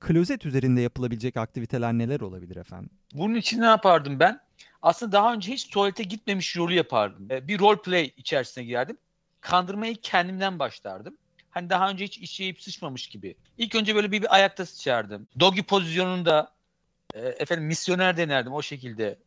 klozet 0.00 0.46
üzerinde 0.46 0.80
yapılabilecek 0.80 1.36
aktiviteler 1.36 1.92
neler 1.92 2.20
olabilir 2.20 2.56
efendim? 2.56 2.90
Bunun 3.14 3.34
için 3.34 3.60
ne 3.60 3.64
yapardım 3.66 4.20
ben? 4.20 4.40
Aslında 4.82 5.12
daha 5.12 5.32
önce 5.34 5.52
hiç 5.52 5.68
tuvalete 5.68 6.02
gitmemiş 6.02 6.56
rolü 6.56 6.74
yapardım. 6.74 7.28
Ee, 7.30 7.48
Bir 7.48 7.58
role 7.58 7.82
play 7.82 8.10
içerisine 8.16 8.64
girerdim. 8.64 8.96
Kandırmayı 9.40 9.96
kendimden 10.02 10.58
başlardım. 10.58 11.16
Hani 11.50 11.70
daha 11.70 11.90
önce 11.90 12.04
hiç 12.04 12.18
işleyip 12.18 12.62
sıçmamış 12.62 13.06
gibi. 13.06 13.34
İlk 13.58 13.74
önce 13.74 13.94
böyle 13.94 14.12
bir, 14.12 14.22
bir 14.22 14.34
ayakta 14.34 14.66
sıçardım. 14.66 15.28
Doggy 15.40 15.62
pozisyonunda 15.62 16.55
e, 17.16 17.20
efendim 17.28 17.64
misyoner 17.66 18.16
denerdim 18.16 18.52
o 18.52 18.62
şekilde. 18.62 19.18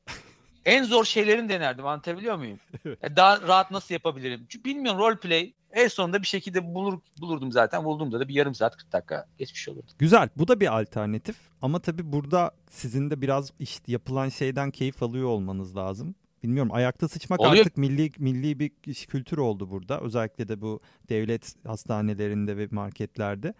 en 0.65 0.83
zor 0.83 1.05
şeylerini 1.05 1.49
denerdim. 1.49 1.85
Anlatabiliyor 1.85 2.35
muyum? 2.37 2.59
E, 3.03 3.15
Daha 3.15 3.41
rahat 3.41 3.71
nasıl 3.71 3.93
yapabilirim? 3.93 4.45
Çünkü 4.49 4.69
bilmiyorum 4.69 4.99
role 4.99 5.15
play 5.17 5.53
en 5.71 5.87
sonunda 5.87 6.21
bir 6.21 6.27
şekilde 6.27 6.73
bulur, 6.75 6.99
bulurdum 7.21 7.51
zaten. 7.51 7.83
Bulduğumda 7.83 8.19
da 8.19 8.27
bir 8.27 8.33
yarım 8.33 8.55
saat 8.55 8.77
40 8.77 8.91
dakika 8.93 9.27
geçmiş 9.37 9.69
olurdu. 9.69 9.91
Güzel. 9.99 10.29
Bu 10.37 10.47
da 10.47 10.59
bir 10.59 10.79
alternatif. 10.79 11.35
Ama 11.61 11.79
tabii 11.79 12.11
burada 12.11 12.51
sizin 12.69 13.09
de 13.09 13.21
biraz 13.21 13.51
işte 13.59 13.91
yapılan 13.91 14.29
şeyden 14.29 14.71
keyif 14.71 15.03
alıyor 15.03 15.27
olmanız 15.27 15.75
lazım. 15.75 16.15
Bilmiyorum 16.43 16.73
ayakta 16.73 17.07
sıçmak 17.07 17.39
Oluyor. 17.39 17.57
artık 17.65 17.77
milli 17.77 18.11
milli 18.17 18.59
bir 18.59 18.69
kültür 19.07 19.37
oldu 19.37 19.69
burada. 19.69 20.01
Özellikle 20.01 20.47
de 20.47 20.61
bu 20.61 20.81
devlet 21.09 21.55
hastanelerinde 21.67 22.57
ve 22.57 22.67
marketlerde. 22.71 23.53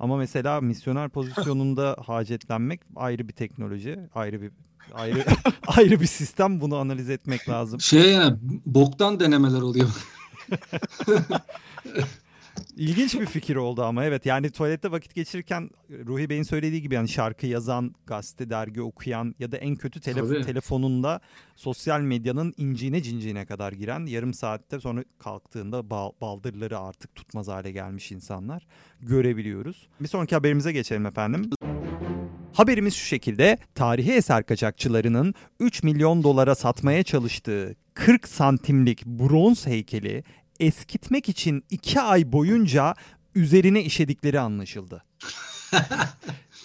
Ama 0.00 0.16
mesela 0.16 0.60
misyoner 0.60 1.08
pozisyonunda 1.08 1.96
hacetlenmek 2.06 2.80
ayrı 2.96 3.28
bir 3.28 3.32
teknoloji, 3.32 3.98
ayrı 4.14 4.42
bir 4.42 4.50
ayrı 4.94 5.24
ayrı 5.66 6.00
bir 6.00 6.06
sistem. 6.06 6.60
Bunu 6.60 6.76
analiz 6.76 7.10
etmek 7.10 7.48
lazım. 7.48 7.80
Şey 7.80 8.12
yani 8.12 8.36
boktan 8.66 9.20
denemeler 9.20 9.60
oluyor. 9.60 9.88
İlginç 12.76 13.14
bir 13.20 13.26
fikir 13.26 13.56
oldu 13.56 13.82
ama 13.84 14.04
evet 14.04 14.26
yani 14.26 14.50
tuvalette 14.50 14.90
vakit 14.90 15.14
geçirirken 15.14 15.70
Ruhi 16.06 16.30
Bey'in 16.30 16.42
söylediği 16.42 16.82
gibi 16.82 16.94
yani 16.94 17.08
şarkı 17.08 17.46
yazan, 17.46 17.94
gazete, 18.06 18.50
dergi 18.50 18.82
okuyan 18.82 19.34
ya 19.38 19.52
da 19.52 19.56
en 19.56 19.76
kötü 19.76 20.00
telef- 20.00 20.28
Tabii. 20.28 20.42
telefonunda 20.42 21.20
sosyal 21.56 22.00
medyanın 22.00 22.54
inciğine 22.56 23.02
cinciğine 23.02 23.46
kadar 23.46 23.72
giren 23.72 24.06
yarım 24.06 24.34
saatte 24.34 24.80
sonra 24.80 25.04
kalktığında 25.18 25.90
bal- 25.90 26.12
baldırları 26.20 26.78
artık 26.78 27.14
tutmaz 27.14 27.48
hale 27.48 27.72
gelmiş 27.72 28.12
insanlar 28.12 28.66
görebiliyoruz. 29.00 29.88
Bir 30.00 30.08
sonraki 30.08 30.34
haberimize 30.34 30.72
geçelim 30.72 31.06
efendim. 31.06 31.50
Haberimiz 32.52 32.94
şu 32.94 33.06
şekilde. 33.06 33.58
Tarihi 33.74 34.12
eser 34.12 34.46
kaçakçılarının 34.46 35.34
3 35.60 35.82
milyon 35.82 36.22
dolara 36.22 36.54
satmaya 36.54 37.02
çalıştığı 37.02 37.74
40 37.94 38.28
santimlik 38.28 39.06
bronz 39.06 39.66
heykeli 39.66 40.24
eskitmek 40.60 41.28
için 41.28 41.64
2 41.70 42.00
ay 42.00 42.32
boyunca 42.32 42.94
üzerine 43.34 43.82
işedikleri 43.82 44.40
anlaşıldı. 44.40 45.04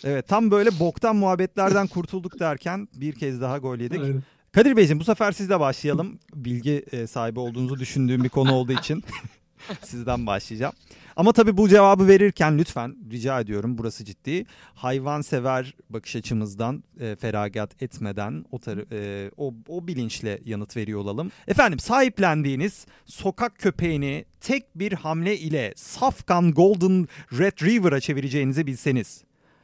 evet 0.04 0.28
tam 0.28 0.52
böyle 0.52 0.80
boktan 0.80 1.16
muhabbetlerden 1.16 1.88
kurtulduk 1.88 2.40
derken 2.40 2.88
bir 2.94 3.14
kez 3.14 3.42
daha 3.42 3.58
gol 3.58 3.78
yedik. 3.78 4.02
Aynen. 4.02 4.24
Kadir 4.52 4.78
Beyciğim 4.78 5.00
bu 5.00 5.04
sefer 5.04 5.32
sizle 5.32 5.60
başlayalım. 5.60 6.20
Bilgi 6.36 6.86
e, 6.92 7.08
sahibi 7.08 7.40
olduğunuzu 7.40 7.80
düşündüğüm 7.80 8.24
bir 8.24 8.30
konu 8.30 8.54
olduğu 8.54 8.74
için 8.74 9.04
sizden 9.84 10.28
başlayacağım. 10.28 10.74
Ama 11.16 11.34
tabii 11.34 11.58
bu 11.58 11.70
cevabı 11.70 12.08
verirken 12.08 12.58
lütfen 12.58 12.96
rica 13.12 13.40
ediyorum 13.40 13.78
burası 13.78 14.06
ciddi. 14.06 14.46
Hayvansever 14.76 15.74
bakış 15.90 16.16
açımızdan 16.16 16.84
e, 17.00 17.16
feragat 17.16 17.82
etmeden 17.84 18.46
o, 18.52 18.58
tar- 18.58 18.86
e, 18.92 19.32
o, 19.38 19.54
o 19.68 19.88
bilinçle 19.88 20.40
yanıt 20.46 20.78
veriyor 20.78 21.00
olalım. 21.00 21.32
Efendim 21.48 21.80
sahiplendiğiniz 21.80 22.86
sokak 23.06 23.60
köpeğini 23.60 24.26
tek 24.42 24.80
bir 24.80 24.94
hamle 24.94 25.38
ile 25.38 25.74
Safkan 25.76 26.52
Golden 26.52 27.08
Retriever'a 27.32 28.00
çevireceğinizi 28.00 28.68
bilseniz 28.68 29.24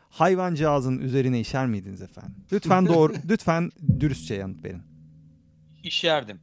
hayvancağızın 0.09 0.99
üzerine 0.99 1.39
işer 1.39 1.67
miydiniz 1.67 2.01
efendim? 2.01 2.35
Lütfen 2.53 2.85
doğru, 2.85 3.13
lütfen 3.29 3.71
dürüstçe 3.99 4.35
yanıt 4.35 4.63
verin. 4.63 4.81
İşerdim. 5.83 6.39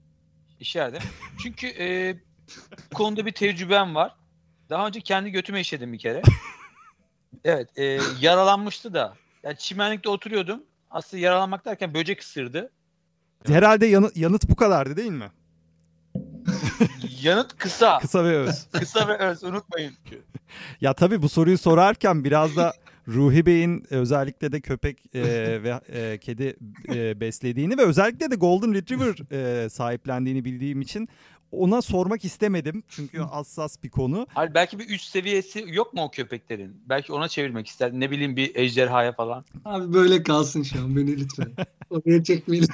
İşerdim. 0.60 1.00
Çünkü 1.42 1.66
e, 1.66 2.16
bu 2.90 2.94
konuda 2.94 3.26
bir 3.26 3.32
tecrübem 3.32 3.94
var. 3.94 4.14
Daha 4.70 4.86
önce 4.86 5.00
kendi 5.00 5.30
götüme 5.30 5.60
işedim 5.60 5.92
bir 5.92 5.98
kere. 5.98 6.22
Evet. 7.44 7.78
E, 7.78 7.98
yaralanmıştı 8.20 8.94
da. 8.94 9.14
Yani 9.42 9.56
çimenlikte 9.56 10.08
oturuyordum. 10.08 10.62
Aslında 10.90 11.22
yaralanmak 11.22 11.64
derken 11.64 11.94
böcek 11.94 12.20
ısırdı. 12.20 12.70
Herhalde 13.46 13.86
yanıt, 13.86 14.16
yanıt 14.16 14.48
bu 14.48 14.56
kadardı 14.56 14.96
değil 14.96 15.10
mi? 15.10 15.30
Yanıt 17.22 17.58
kısa. 17.58 17.98
Kısa 17.98 18.24
ve 18.24 18.36
öz. 18.36 18.66
kısa 18.72 19.08
ve 19.08 19.18
öz 19.18 19.44
unutmayın. 19.44 19.94
Ya 20.80 20.92
tabii 20.92 21.22
bu 21.22 21.28
soruyu 21.28 21.58
sorarken 21.58 22.24
biraz 22.24 22.56
da 22.56 22.72
Ruhi 23.08 23.46
Bey'in 23.46 23.86
özellikle 23.90 24.52
de 24.52 24.60
köpek 24.60 25.16
e, 25.16 25.22
ve 25.62 25.80
e, 25.88 26.18
kedi 26.18 26.56
e, 26.88 27.20
beslediğini 27.20 27.78
ve 27.78 27.82
özellikle 27.82 28.30
de 28.30 28.34
Golden 28.34 28.74
Retriever 28.74 29.32
e, 29.32 29.68
sahiplendiğini 29.68 30.44
bildiğim 30.44 30.80
için 30.80 31.08
ona 31.52 31.82
sormak 31.82 32.24
istemedim. 32.24 32.82
Çünkü 32.88 33.18
hassas 33.18 33.82
bir 33.82 33.90
konu. 33.90 34.26
Hayır, 34.34 34.54
belki 34.54 34.78
bir 34.78 34.88
üst 34.88 35.04
seviyesi 35.04 35.64
yok 35.68 35.94
mu 35.94 36.02
o 36.02 36.10
köpeklerin? 36.10 36.82
Belki 36.88 37.12
ona 37.12 37.28
çevirmek 37.28 37.66
ister. 37.66 37.92
Ne 37.92 38.10
bileyim 38.10 38.36
bir 38.36 38.56
ejderhaya 38.56 39.12
falan. 39.12 39.44
Abi 39.64 39.92
böyle 39.92 40.22
kalsın 40.22 40.62
şu 40.62 40.78
an 40.80 40.96
beni 40.96 41.20
lütfen. 41.20 41.52
Oraya 41.90 42.24
çekmeyin. 42.24 42.68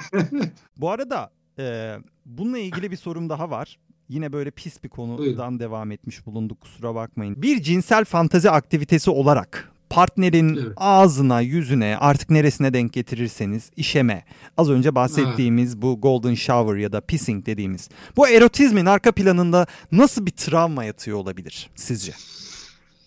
Bu 0.77 0.89
arada 0.89 1.31
e, 1.59 1.95
bununla 2.25 2.57
ilgili 2.57 2.91
bir 2.91 2.97
sorum 2.97 3.29
daha 3.29 3.49
var. 3.49 3.79
Yine 4.09 4.33
böyle 4.33 4.51
pis 4.51 4.83
bir 4.83 4.89
konudan 4.89 5.17
Buyurun. 5.17 5.59
devam 5.59 5.91
etmiş 5.91 6.25
bulunduk 6.25 6.61
kusura 6.61 6.95
bakmayın. 6.95 7.41
Bir 7.41 7.61
cinsel 7.61 8.05
fantazi 8.05 8.49
aktivitesi 8.49 9.11
olarak 9.11 9.71
partnerin 9.99 10.55
Evet. 10.55 10.73
ağzına, 10.77 11.41
yüzüne 11.41 11.97
artık 11.99 12.29
neresine 12.29 12.73
denk 12.73 12.93
getirirseniz 12.93 13.71
işeme. 13.77 14.25
Az 14.57 14.69
önce 14.69 14.95
bahsettiğimiz 14.95 15.81
bu 15.81 16.01
golden 16.01 16.35
shower 16.35 16.75
ya 16.75 16.91
da 16.91 17.01
pissing 17.01 17.45
dediğimiz. 17.45 17.89
Bu 18.17 18.27
erotizmin 18.27 18.85
arka 18.85 19.11
planında 19.11 19.67
nasıl 19.91 20.25
bir 20.25 20.31
travma 20.31 20.83
yatıyor 20.83 21.17
olabilir 21.17 21.69
sizce? 21.75 22.13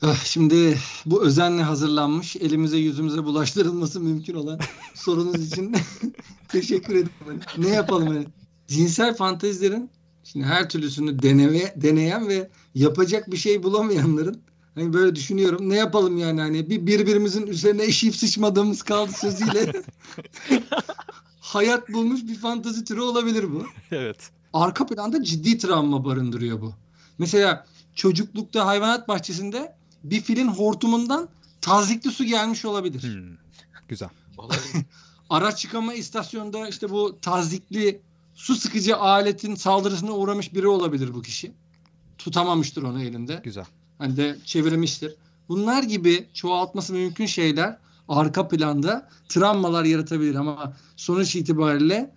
Ah, 0.02 0.24
Şimdi 0.24 0.78
bu 1.06 1.24
özenle 1.24 1.62
hazırlanmış, 1.62 2.36
elimize 2.36 2.76
yüzümüze 2.76 3.24
bulaştırılması 3.24 4.00
mümkün 4.00 4.34
olan 4.34 4.58
sorunuz 4.94 5.46
için 5.46 5.76
teşekkür 6.48 6.94
ederim. 6.94 7.40
Ne 7.58 7.68
yapalım 7.68 8.06
hani? 8.08 8.26
Cinsel 8.68 9.16
fantezilerin 9.16 9.90
şimdi 10.24 10.46
her 10.46 10.68
türlüsünü 10.68 11.22
deneme, 11.22 11.74
deneyen 11.76 12.28
ve 12.28 12.48
yapacak 12.74 13.30
bir 13.30 13.36
şey 13.36 13.62
bulamayanların 13.62 14.42
hani 14.74 14.92
böyle 14.92 15.14
düşünüyorum. 15.16 15.68
Ne 15.70 15.76
yapalım 15.76 16.18
yani 16.18 16.40
hani 16.40 16.70
bir 16.70 16.86
birbirimizin 16.86 17.46
üzerine 17.46 17.82
eşip 17.84 18.16
sıçmadığımız 18.16 18.82
kaldı 18.82 19.12
sözüyle 19.12 19.72
hayat 21.40 21.88
bulmuş 21.92 22.20
bir 22.22 22.34
fantezi 22.38 22.84
türü 22.84 23.00
olabilir 23.00 23.52
bu 23.52 23.66
Evet. 23.90 24.30
arka 24.52 24.86
planda 24.86 25.24
ciddi 25.24 25.58
travma 25.58 26.04
barındırıyor 26.04 26.60
bu. 26.60 26.74
Mesela 27.18 27.66
çocuklukta 27.94 28.66
hayvanat 28.66 29.08
bahçesinde 29.08 29.76
bir 30.04 30.20
filin 30.20 30.48
hortumundan 30.48 31.28
tazikli 31.60 32.10
su 32.10 32.24
gelmiş 32.24 32.64
olabilir. 32.64 33.02
Hmm, 33.02 33.36
Güzel. 33.88 34.08
Araç 35.30 35.64
yıkama 35.64 35.94
istasyonunda 35.94 36.68
işte 36.68 36.90
bu 36.90 37.18
tazikli 37.22 38.00
su 38.34 38.54
sıkıcı 38.56 38.96
aletin 38.96 39.54
saldırısına 39.54 40.12
uğramış 40.12 40.54
biri 40.54 40.66
olabilir 40.68 41.14
bu 41.14 41.22
kişi. 41.22 41.52
Tutamamıştır 42.18 42.82
onu 42.82 43.02
elinde. 43.02 43.40
Güzel. 43.44 43.64
Hani 44.02 44.16
de 44.16 44.36
çevirmiştir. 44.44 45.14
Bunlar 45.48 45.82
gibi 45.82 46.28
çoğaltması 46.34 46.92
mümkün 46.92 47.26
şeyler 47.26 47.76
arka 48.08 48.48
planda 48.48 49.08
travmalar 49.28 49.84
yaratabilir 49.84 50.34
ama 50.34 50.72
sonuç 50.96 51.36
itibariyle 51.36 52.14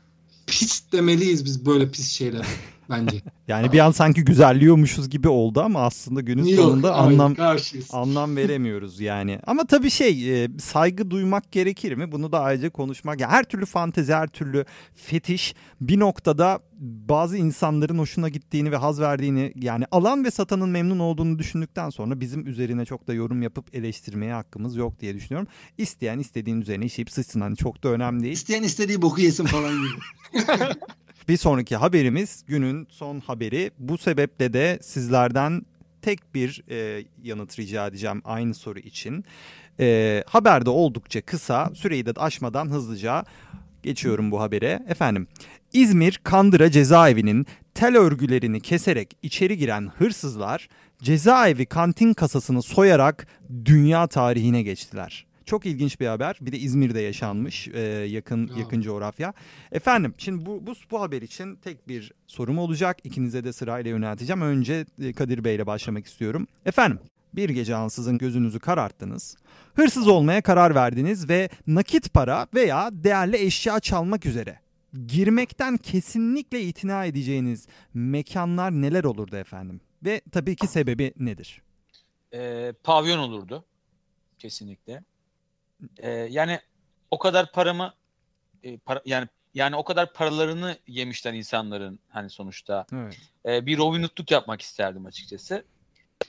pis 0.48 0.92
demeliyiz 0.92 1.46
biz 1.46 1.66
böyle 1.66 1.92
pis 1.92 2.12
şeyler 2.12 2.46
bence. 2.90 3.22
Yani 3.48 3.72
bir 3.72 3.80
an 3.80 3.92
sanki 3.92 4.26
güzelliyormuşuz 4.26 5.10
gibi 5.10 5.28
oldu 5.28 5.62
ama 5.62 5.80
aslında 5.80 6.22
günün 6.22 6.44
Yok, 6.44 6.60
sonunda 6.60 6.98
hayır, 6.98 7.14
anlam 7.14 7.36
karşıyız. 7.36 7.88
anlam 7.92 8.36
veremiyoruz 8.36 9.00
yani. 9.00 9.40
Ama 9.48 9.66
tabii 9.66 9.90
şey 9.90 10.44
e, 10.44 10.50
saygı 10.60 11.12
duymak 11.12 11.52
gerekir 11.52 11.94
mi? 11.94 12.12
Bunu 12.12 12.32
da 12.32 12.40
ayrıca 12.40 12.70
konuşmak. 12.70 13.20
Yani 13.22 13.32
her 13.32 13.44
türlü 13.44 13.66
fantezi, 13.66 14.14
her 14.14 14.28
türlü 14.28 14.66
fetiş 14.96 15.56
bir 15.82 16.00
noktada 16.00 16.60
bazı 16.80 17.38
insanların 17.38 17.98
hoşuna 17.98 18.30
gittiğini 18.30 18.72
ve 18.72 18.76
haz 18.76 19.02
verdiğini 19.02 19.54
yani 19.56 19.86
alan 19.92 20.24
ve 20.26 20.32
satanın 20.32 20.70
memnun 20.70 21.00
olduğunu 21.00 21.40
düşündükten 21.40 21.90
sonra 21.90 22.20
bizim 22.20 22.48
üzerine 22.48 22.86
çok 22.86 23.08
da 23.08 23.14
yorum 23.14 23.42
yapıp 23.42 23.76
eleştirmeye 23.76 24.34
hakkımız 24.34 24.76
yok 24.76 25.00
diye 25.00 25.16
düşünüyorum. 25.16 25.48
İsteyen 25.78 26.20
istediğin 26.20 26.62
üzerine 26.62 26.86
işeyip 26.86 27.12
sıçsın 27.12 27.42
hani 27.42 27.56
çok 27.56 27.84
da 27.84 27.90
önemli 27.90 28.24
değil. 28.24 28.34
İsteyen 28.34 28.64
istediği 28.64 29.02
boku 29.02 29.22
yesin 29.22 29.46
falan 29.46 29.72
gibi. 29.74 30.44
Bir 31.28 31.38
sonraki 31.38 31.76
haberimiz 31.76 32.44
günün 32.48 32.88
son 32.90 33.20
haberi. 33.20 33.72
Bu 33.80 33.98
sebeple 33.98 34.54
de 34.54 34.80
sizlerden 34.82 35.62
tek 36.02 36.36
bir 36.36 36.64
e, 36.70 37.04
yanıt 37.24 37.60
rica 37.60 37.88
edeceğim 37.88 38.22
aynı 38.26 38.54
soru 38.54 38.80
için. 38.80 39.26
E, 39.80 40.24
haber 40.28 40.66
de 40.66 40.70
oldukça 40.70 41.22
kısa. 41.22 41.72
Süreyi 41.74 42.06
de 42.06 42.12
aşmadan 42.16 42.70
hızlıca 42.70 43.26
geçiyorum 43.84 44.32
bu 44.32 44.42
habere. 44.42 44.86
Efendim 44.88 45.28
İzmir 45.74 46.20
Kandıra 46.24 46.72
cezaevinin 46.72 47.46
tel 47.74 47.98
örgülerini 47.98 48.62
keserek 48.62 49.18
içeri 49.24 49.58
giren 49.58 49.92
hırsızlar 49.98 50.70
cezaevi 51.02 51.66
kantin 51.66 52.14
kasasını 52.14 52.62
soyarak 52.62 53.28
dünya 53.66 54.08
tarihine 54.08 54.62
geçtiler. 54.62 55.26
Çok 55.46 55.66
ilginç 55.66 56.00
bir 56.00 56.08
haber. 56.08 56.38
Bir 56.42 56.52
de 56.52 56.60
İzmir'de 56.60 57.00
yaşanmış 57.00 57.68
e, 57.68 57.80
yakın 58.10 58.48
Ya. 58.48 58.58
yakın 58.60 58.82
coğrafya. 58.82 59.34
Efendim 59.72 60.14
şimdi 60.18 60.46
bu, 60.46 60.68
bu 60.68 60.74
bu 60.92 61.02
haber 61.02 61.22
için 61.22 61.56
tek 61.56 61.88
bir 61.88 62.12
sorum 62.28 62.58
olacak. 62.58 62.98
İkinize 63.04 63.44
de 63.44 63.54
sırayla 63.54 63.92
yönelteceğim. 63.92 64.42
Önce 64.42 64.86
e, 65.02 65.14
Kadir 65.14 65.44
Bey 65.44 65.56
ile 65.56 65.66
başlamak 65.66 66.06
istiyorum. 66.06 66.48
Efendim 66.66 67.00
bir 67.34 67.50
gece 67.50 67.76
ansızın 67.76 68.18
gözünüzü 68.18 68.60
kararttınız. 68.60 69.38
Hırsız 69.76 70.08
olmaya 70.08 70.42
karar 70.42 70.76
verdiniz 70.76 71.30
ve 71.30 71.50
nakit 71.68 72.14
para 72.14 72.48
veya 72.54 72.90
değerli 72.92 73.38
eşya 73.38 73.80
çalmak 73.80 74.26
üzere 74.26 74.60
girmekten 75.08 75.78
kesinlikle 75.78 76.62
itina 76.62 77.06
edeceğiniz 77.06 77.68
mekanlar 77.94 78.72
neler 78.72 79.04
olurdu 79.04 79.36
efendim? 79.36 79.82
Ve 80.06 80.22
tabii 80.32 80.56
ki 80.56 80.68
sebebi 80.68 81.14
nedir? 81.20 81.62
Ee, 82.34 82.74
pavyon 82.84 83.18
olurdu. 83.18 83.66
Kesinlikle. 84.40 85.04
Ee, 85.98 86.10
yani 86.12 86.60
o 87.12 87.20
kadar 87.20 87.52
paramı 87.52 87.94
e, 88.64 88.78
para- 88.78 89.02
yani 89.06 89.28
yani 89.54 89.76
o 89.76 89.84
kadar 89.84 90.14
paralarını 90.14 90.78
yemişler 90.88 91.34
insanların 91.34 92.00
hani 92.10 92.30
sonuçta. 92.30 92.86
Evet. 92.94 93.18
Ee, 93.46 93.66
bir 93.66 93.78
Robin 93.78 94.04
Hood'luk 94.04 94.32
yapmak 94.32 94.62
isterdim 94.62 95.06
açıkçası. 95.06 95.66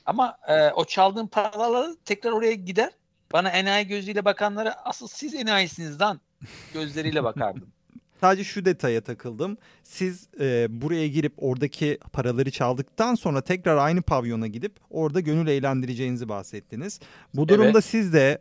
Ama 0.07 0.38
e, 0.49 0.71
o 0.71 0.85
çaldığım 0.85 1.29
paralarla 1.29 1.97
tekrar 2.05 2.31
oraya 2.33 2.55
gider. 2.55 2.90
Bana 3.33 3.51
enayi 3.51 3.87
gözüyle 3.87 4.25
bakanlara 4.25 4.73
asıl 4.85 5.09
siz 5.09 5.35
enayisiniz 5.35 6.01
lan 6.01 6.21
gözleriyle 6.75 7.25
bakardım. 7.25 7.73
Sadece 8.20 8.44
şu 8.44 8.64
detaya 8.64 9.00
takıldım. 9.00 9.59
Siz 9.83 10.29
e, 10.40 10.66
buraya 10.70 11.09
girip 11.09 11.33
oradaki 11.37 11.98
paraları 12.12 12.50
çaldıktan 12.50 13.14
sonra 13.14 13.40
tekrar 13.40 13.76
aynı 13.76 14.02
pavyona 14.02 14.46
gidip 14.46 14.72
orada 14.90 15.20
gönül 15.20 15.48
eğlendireceğinizi 15.48 16.29
bahsettiniz. 16.29 17.00
Bu 17.35 17.48
durumda 17.48 17.70
Evet. 17.70 17.85
siz 17.85 18.12
de 18.12 18.38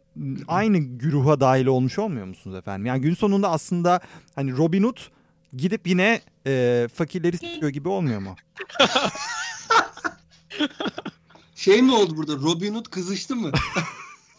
aynı 0.48 0.78
güruha 0.78 1.40
dahil 1.40 1.66
olmuş 1.66 2.00
olmuyor 2.00 2.26
musunuz 2.26 2.56
efendim? 2.56 2.86
Yani 2.86 3.02
gün 3.02 3.14
sonunda 3.16 3.50
aslında 3.50 4.00
hani 4.36 4.58
Robin 4.58 4.84
Hood 4.84 4.98
gidip 5.54 5.88
yine 5.88 6.22
e, 6.48 6.88
fakirleri 6.94 7.38
sikiyor 7.38 7.70
gibi 7.72 7.90
olmuyor 7.90 8.20
mu? 8.20 8.36
Şey 11.56 11.82
mi 11.82 11.94
oldu 11.96 12.18
burada? 12.18 12.34
Robin 12.36 12.76
Hood 12.76 12.86
kızıştı 12.86 13.36
mı? 13.36 13.52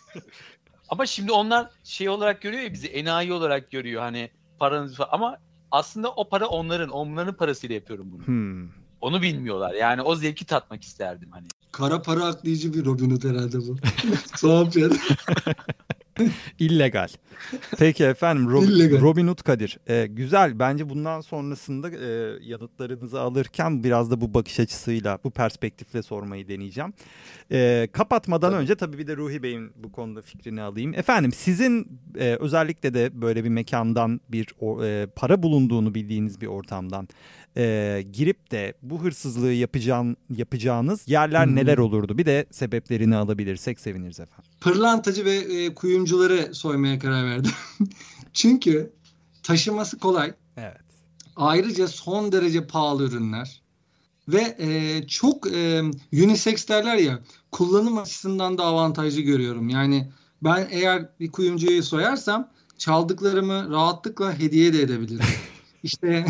Ama 0.89 1.07
şimdi 1.07 1.33
onlar 1.33 1.71
şey 1.85 2.09
olarak 2.09 2.43
görüyor 2.43 2.63
ya 2.63 2.73
bizi 2.73 2.87
enayi 2.87 3.33
olarak 3.33 3.71
görüyor 3.71 4.03
hani 4.03 4.31
paranız 4.59 4.95
falan. 4.95 5.09
Ama 5.13 5.39
aslında 5.71 6.11
o 6.11 6.29
para 6.29 6.47
onların, 6.47 6.89
onların 6.91 7.35
parasıyla 7.35 7.75
yapıyorum 7.75 8.13
bunu. 8.13 8.27
Hmm. 8.27 8.69
Onu 9.01 9.23
bilmiyorlar. 9.23 9.75
Yani 9.75 10.03
o 10.03 10.17
zevki 10.17 10.45
tatmak 10.45 10.83
isterdim 10.83 11.31
hani. 11.31 11.47
Kara 11.73 12.03
para 12.03 12.25
aklayıcı 12.25 12.75
bir 12.75 12.85
Robin 12.85 13.11
Hood 13.11 13.25
herhalde 13.25 13.59
bu. 13.59 13.77
Tuhaf 14.41 14.77
yani. 14.77 14.97
İllegal. 16.59 17.09
Peki 17.79 18.05
efendim 18.05 18.45
Rob- 18.51 18.65
İllegal. 18.65 19.01
Robin 19.01 19.29
Hood 19.29 19.43
Kadir. 19.43 19.79
Ee, 19.89 20.07
güzel 20.07 20.59
bence 20.59 20.89
bundan 20.89 21.21
sonrasında 21.21 21.91
e, 21.91 22.39
yanıtlarınızı 22.43 23.21
alırken 23.21 23.85
biraz 23.85 24.11
da 24.11 24.21
bu 24.21 24.35
bakış 24.35 24.61
açısıyla 24.61 25.19
bu 25.25 25.31
perspektifle 25.31 26.03
sormayı 26.03 26.49
deneyeceğim. 26.49 26.93
Ee, 27.53 27.89
kapatmadan 27.93 28.51
Tabii. 28.51 28.63
önce 28.63 28.75
tabii 28.75 28.99
bir 28.99 29.07
de 29.07 29.17
Ruhi 29.17 29.43
Bey'in 29.43 29.71
bu 29.77 29.93
konuda 29.93 30.23
fikrini 30.23 30.61
alayım. 30.63 30.95
Efendim 30.95 31.33
sizin 31.33 32.01
e, 32.19 32.37
özellikle 32.41 32.95
de 32.95 33.21
böyle 33.23 33.45
bir 33.45 33.49
mekandan 33.49 34.21
bir 34.29 34.49
o- 34.61 34.85
e, 34.85 35.07
para 35.17 35.43
bulunduğunu 35.43 35.95
bildiğiniz 35.95 36.41
bir 36.41 36.47
ortamdan 36.47 37.09
e, 37.57 38.05
girip 38.13 38.51
de 38.51 38.75
bu 38.83 39.03
hırsızlığı 39.05 39.53
yapacağın, 39.53 40.17
yapacağınız 40.37 41.09
yerler 41.09 41.47
Hmm. 41.47 41.57
neler 41.57 41.79
olurdu? 41.79 42.19
Bir 42.19 42.27
de 42.27 42.47
sebeplerini 42.51 43.17
alabilirsek 43.17 43.81
seviniriz 43.81 44.21
efendim. 44.21 44.51
Pırlantacı 44.61 45.25
ve 45.25 45.35
e, 45.37 45.75
kuyumcuları 45.75 46.55
soymaya 46.55 46.99
karar 46.99 47.25
verdim. 47.25 47.51
Çünkü 48.33 48.93
taşıması 49.43 49.99
kolay. 49.99 50.33
Evet. 50.57 50.81
Ayrıca 51.37 51.89
son 51.89 52.33
derece 52.33 52.67
pahalı 52.67 53.05
ürünler. 53.09 53.63
Ve 54.29 54.57
e, 54.59 55.03
çok 55.07 55.53
e, 55.53 55.83
unisex 56.13 56.69
derler 56.69 56.97
ya 56.97 57.21
kullanım 57.51 57.99
açısından 57.99 58.59
da 58.59 58.65
avantajlı 58.65 59.21
görüyorum. 59.21 59.69
Yani 59.69 60.11
ben 60.43 60.69
eğer 60.71 61.09
bir 61.21 61.33
kuyumcuyu 61.33 61.83
soyarsam 61.83 62.49
çaldıklarımı 62.79 63.71
rahatlıkla 63.71 64.39
hediye 64.39 64.73
de 64.73 64.83
edebilirim. 64.83 65.25
İşte 65.83 66.27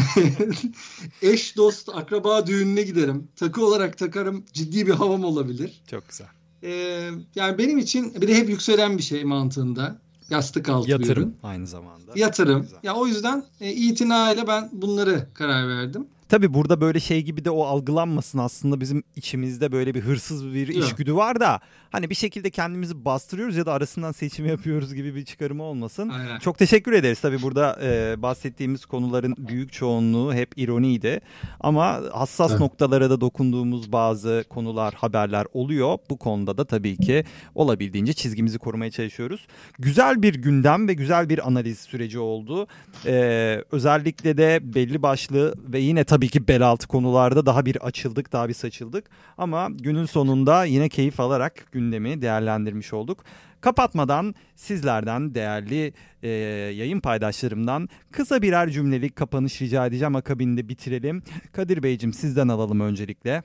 eş 1.23 1.57
dost 1.57 1.89
akraba 1.95 2.47
düğününe 2.47 2.83
giderim. 2.83 3.29
Takı 3.37 3.67
olarak 3.67 3.99
takarım 3.99 4.45
ciddi 4.53 4.87
bir 4.87 4.93
havam 4.93 5.25
olabilir. 5.25 5.83
Çok 5.91 6.09
güzel. 6.09 6.27
Ee, 6.63 7.11
yani 7.35 7.59
benim 7.59 7.79
için 7.79 8.15
bir 8.21 8.29
de 8.29 8.35
hep 8.35 8.49
yükselen 8.49 8.99
bir 8.99 9.03
şey 9.03 9.25
mantığında. 9.25 9.99
Yastık 10.31 10.69
altı 10.69 10.91
Yatırım 10.91 11.23
ürün. 11.23 11.37
aynı 11.43 11.67
zamanda. 11.67 12.13
Yatırım. 12.17 12.67
Ya 12.83 12.95
o 12.95 13.07
yüzden 13.07 13.45
e, 13.61 13.73
itinayla 13.73 14.47
ben 14.47 14.71
bunları 14.73 15.27
karar 15.35 15.69
verdim. 15.69 16.07
Tabii 16.29 16.55
burada 16.55 16.81
böyle 16.81 17.01
şey 17.01 17.23
gibi 17.23 17.45
de 17.45 17.51
o 17.51 17.65
algılanmasın 17.65 18.39
aslında 18.39 18.81
bizim 18.81 19.03
içimizde 19.17 19.73
böyle 19.73 19.95
bir 19.95 20.01
hırsız 20.01 20.55
bir 20.55 20.69
Yok. 20.69 20.85
içgüdü 20.85 21.15
var 21.15 21.41
da 21.41 21.61
hani 21.93 22.11
bir 22.11 22.15
şekilde 22.15 22.51
kendimizi 22.51 23.05
bastırıyoruz 23.05 23.57
ya 23.57 23.67
da 23.67 23.73
arasından 23.73 24.13
seçim 24.13 24.47
yapıyoruz 24.47 24.95
gibi 24.95 25.15
bir 25.15 25.25
çıkarımı 25.25 25.63
olmasın. 25.63 26.09
Aynen. 26.09 26.39
Çok 26.39 26.59
teşekkür 26.59 26.93
ederiz. 26.93 27.21
Tabii 27.21 27.43
burada 27.43 27.79
e, 27.83 28.23
bahsettiğimiz 28.23 28.87
konuların 28.87 29.35
büyük 29.39 29.73
çoğunluğu 29.73 30.35
hep 30.35 30.53
ironiydi. 30.57 31.21
Ama 31.61 32.01
hassas 32.13 32.51
Evet. 32.51 32.61
noktalara 32.61 33.11
da 33.11 33.21
dokunduğumuz 33.21 33.93
bazı 33.93 34.45
konular, 34.49 34.95
haberler 34.95 35.47
oluyor. 35.53 35.99
Bu 36.11 36.17
konuda 36.19 36.59
da 36.59 36.65
tabii 36.65 36.97
ki 36.97 37.25
olabildiğince 37.55 38.13
çizgimizi 38.13 38.59
korumaya 38.59 38.91
çalışıyoruz. 38.91 39.47
Güzel 39.79 40.23
bir 40.23 40.35
gündem 40.35 40.89
ve 40.89 40.95
güzel 40.95 41.29
bir 41.29 41.47
analiz 41.49 41.79
süreci 41.79 42.19
oldu. 42.19 42.67
E, 43.07 43.65
özellikle 43.73 44.37
de 44.39 44.61
belli 44.63 45.03
başlı 45.03 45.55
ve 45.73 45.79
yine 45.81 46.05
tabii 46.05 46.16
ki 46.21 46.49
bel 46.49 46.63
altı 46.63 46.89
konularda 46.89 47.47
daha 47.47 47.67
bir 47.67 47.77
açıldık, 47.87 48.33
daha 48.33 48.49
bir 48.49 48.55
saçıldık. 48.55 49.11
Ama 49.39 49.69
günün 49.71 50.07
sonunda 50.07 50.65
yine 50.65 50.89
keyif 50.89 51.21
alarak 51.21 51.73
gündemi 51.73 52.23
değerlendirmiş 52.23 52.93
olduk. 52.93 53.25
Kapatmadan 53.61 54.35
sizlerden 54.55 55.35
değerli 55.35 55.93
e, 56.23 56.29
yayın 56.77 57.01
paydaşlarımdan 57.01 57.89
kısa 58.13 58.43
birer 58.43 58.71
cümlelik 58.71 59.17
kapanış 59.17 59.63
rica 59.63 59.87
edeceğim. 59.87 60.17
Akabinde 60.17 60.69
bitirelim. 60.69 61.23
Kadir 61.53 61.83
Beyciğim 61.83 62.13
sizden 62.13 62.49
alalım 62.49 62.81
öncelikle. 62.81 63.43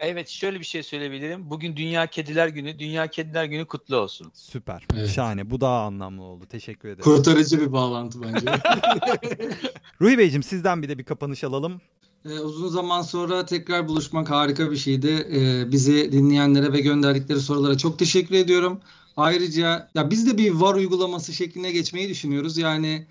Evet 0.00 0.28
şöyle 0.28 0.60
bir 0.60 0.64
şey 0.64 0.82
söyleyebilirim. 0.82 1.50
Bugün 1.50 1.76
Dünya 1.76 2.06
Kediler 2.06 2.48
Günü. 2.48 2.78
Dünya 2.78 3.06
Kediler 3.06 3.44
Günü 3.44 3.66
kutlu 3.66 3.96
olsun. 3.96 4.30
Süper. 4.34 4.86
Evet. 4.96 5.08
Şahane. 5.08 5.50
Bu 5.50 5.60
daha 5.60 5.80
anlamlı 5.80 6.22
oldu. 6.22 6.46
Teşekkür 6.46 6.88
ederim. 6.88 7.04
Kurtarıcı 7.04 7.60
bir 7.60 7.72
bağlantı 7.72 8.22
bence. 8.22 8.46
Ruhi 10.00 10.18
Beyciğim 10.18 10.42
sizden 10.42 10.82
bir 10.82 10.88
de 10.88 10.98
bir 10.98 11.04
kapanış 11.04 11.44
alalım. 11.44 11.80
Ee, 12.24 12.40
uzun 12.40 12.68
zaman 12.68 13.02
sonra 13.02 13.46
tekrar 13.46 13.88
buluşmak 13.88 14.30
harika 14.30 14.70
bir 14.70 14.76
şeydi. 14.76 15.28
Ee, 15.32 15.72
bizi 15.72 16.12
dinleyenlere 16.12 16.72
ve 16.72 16.80
gönderdikleri 16.80 17.40
sorulara 17.40 17.78
çok 17.78 17.98
teşekkür 17.98 18.34
ediyorum. 18.34 18.80
Ayrıca 19.16 19.88
ya 19.94 20.10
biz 20.10 20.26
de 20.26 20.38
bir 20.38 20.50
var 20.50 20.74
uygulaması 20.74 21.32
şekline 21.32 21.72
geçmeyi 21.72 22.08
düşünüyoruz. 22.08 22.58
Yani 22.58 23.06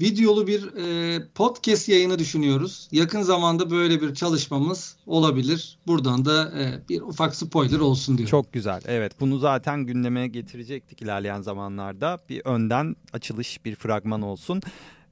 videolu 0.00 0.46
bir 0.46 0.74
e, 0.76 1.22
podcast 1.34 1.88
yayını 1.88 2.18
düşünüyoruz. 2.18 2.88
Yakın 2.92 3.22
zamanda 3.22 3.70
böyle 3.70 4.02
bir 4.02 4.14
çalışmamız 4.14 4.96
olabilir. 5.06 5.78
Buradan 5.86 6.24
da 6.24 6.52
e, 6.58 6.88
bir 6.88 7.00
ufak 7.00 7.36
spoiler 7.36 7.78
olsun 7.78 8.18
diyorum. 8.18 8.30
Çok 8.30 8.52
güzel. 8.52 8.80
Evet 8.86 9.12
bunu 9.20 9.38
zaten 9.38 9.84
gündeme 9.84 10.28
getirecektik 10.28 11.02
ilerleyen 11.02 11.40
zamanlarda. 11.40 12.18
Bir 12.28 12.42
önden 12.44 12.96
açılış, 13.12 13.64
bir 13.64 13.74
fragman 13.74 14.22
olsun. 14.22 14.62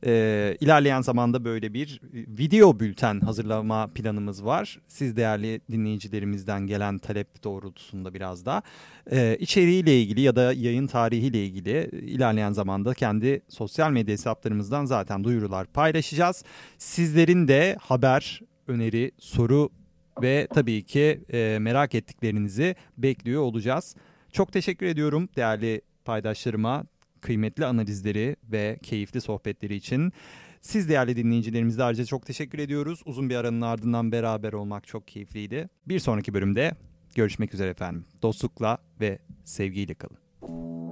Ee, 0.06 0.56
ilerleyen 0.60 1.00
zamanda 1.00 1.44
böyle 1.44 1.74
bir 1.74 2.00
video 2.12 2.80
bülten 2.80 3.20
hazırlama 3.20 3.86
planımız 3.86 4.44
var. 4.44 4.80
Siz 4.88 5.16
değerli 5.16 5.60
dinleyicilerimizden 5.70 6.66
gelen 6.66 6.98
talep 6.98 7.44
doğrultusunda 7.44 8.14
biraz 8.14 8.46
da 8.46 8.62
ee, 9.12 9.36
içeriğiyle 9.40 10.02
ilgili 10.02 10.20
ya 10.20 10.36
da 10.36 10.52
yayın 10.52 10.86
tarihiyle 10.86 11.44
ilgili 11.44 11.90
ilerleyen 11.92 12.52
zamanda 12.52 12.94
kendi 12.94 13.42
sosyal 13.48 13.90
medya 13.90 14.12
hesaplarımızdan 14.12 14.84
zaten 14.84 15.24
duyurular 15.24 15.66
paylaşacağız. 15.66 16.44
Sizlerin 16.78 17.48
de 17.48 17.76
haber, 17.80 18.40
öneri, 18.68 19.12
soru 19.18 19.70
ve 20.22 20.48
tabii 20.54 20.82
ki 20.82 21.20
e, 21.32 21.58
merak 21.60 21.94
ettiklerinizi 21.94 22.76
bekliyor 22.98 23.42
olacağız. 23.42 23.96
Çok 24.32 24.52
teşekkür 24.52 24.86
ediyorum 24.86 25.28
değerli 25.36 25.80
paydaşlarıma 26.04 26.84
kıymetli 27.24 27.66
analizleri 27.66 28.36
ve 28.52 28.78
keyifli 28.82 29.20
sohbetleri 29.20 29.74
için. 29.74 30.12
Siz 30.60 30.88
değerli 30.88 31.16
dinleyicilerimize 31.16 31.84
ayrıca 31.84 32.04
çok 32.04 32.26
teşekkür 32.26 32.58
ediyoruz. 32.58 33.02
Uzun 33.04 33.30
bir 33.30 33.36
aranın 33.36 33.60
ardından 33.60 34.12
beraber 34.12 34.52
olmak 34.52 34.86
çok 34.86 35.08
keyifliydi. 35.08 35.68
Bir 35.86 35.98
sonraki 35.98 36.34
bölümde 36.34 36.72
görüşmek 37.14 37.54
üzere 37.54 37.70
efendim. 37.70 38.04
Dostlukla 38.22 38.78
ve 39.00 39.18
sevgiyle 39.44 39.94
kalın. 39.94 40.83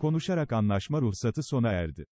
Konuşarak 0.00 0.52
anlaşma 0.52 1.00
ruhsatı 1.00 1.42
sona 1.42 1.72
erdi. 1.72 2.06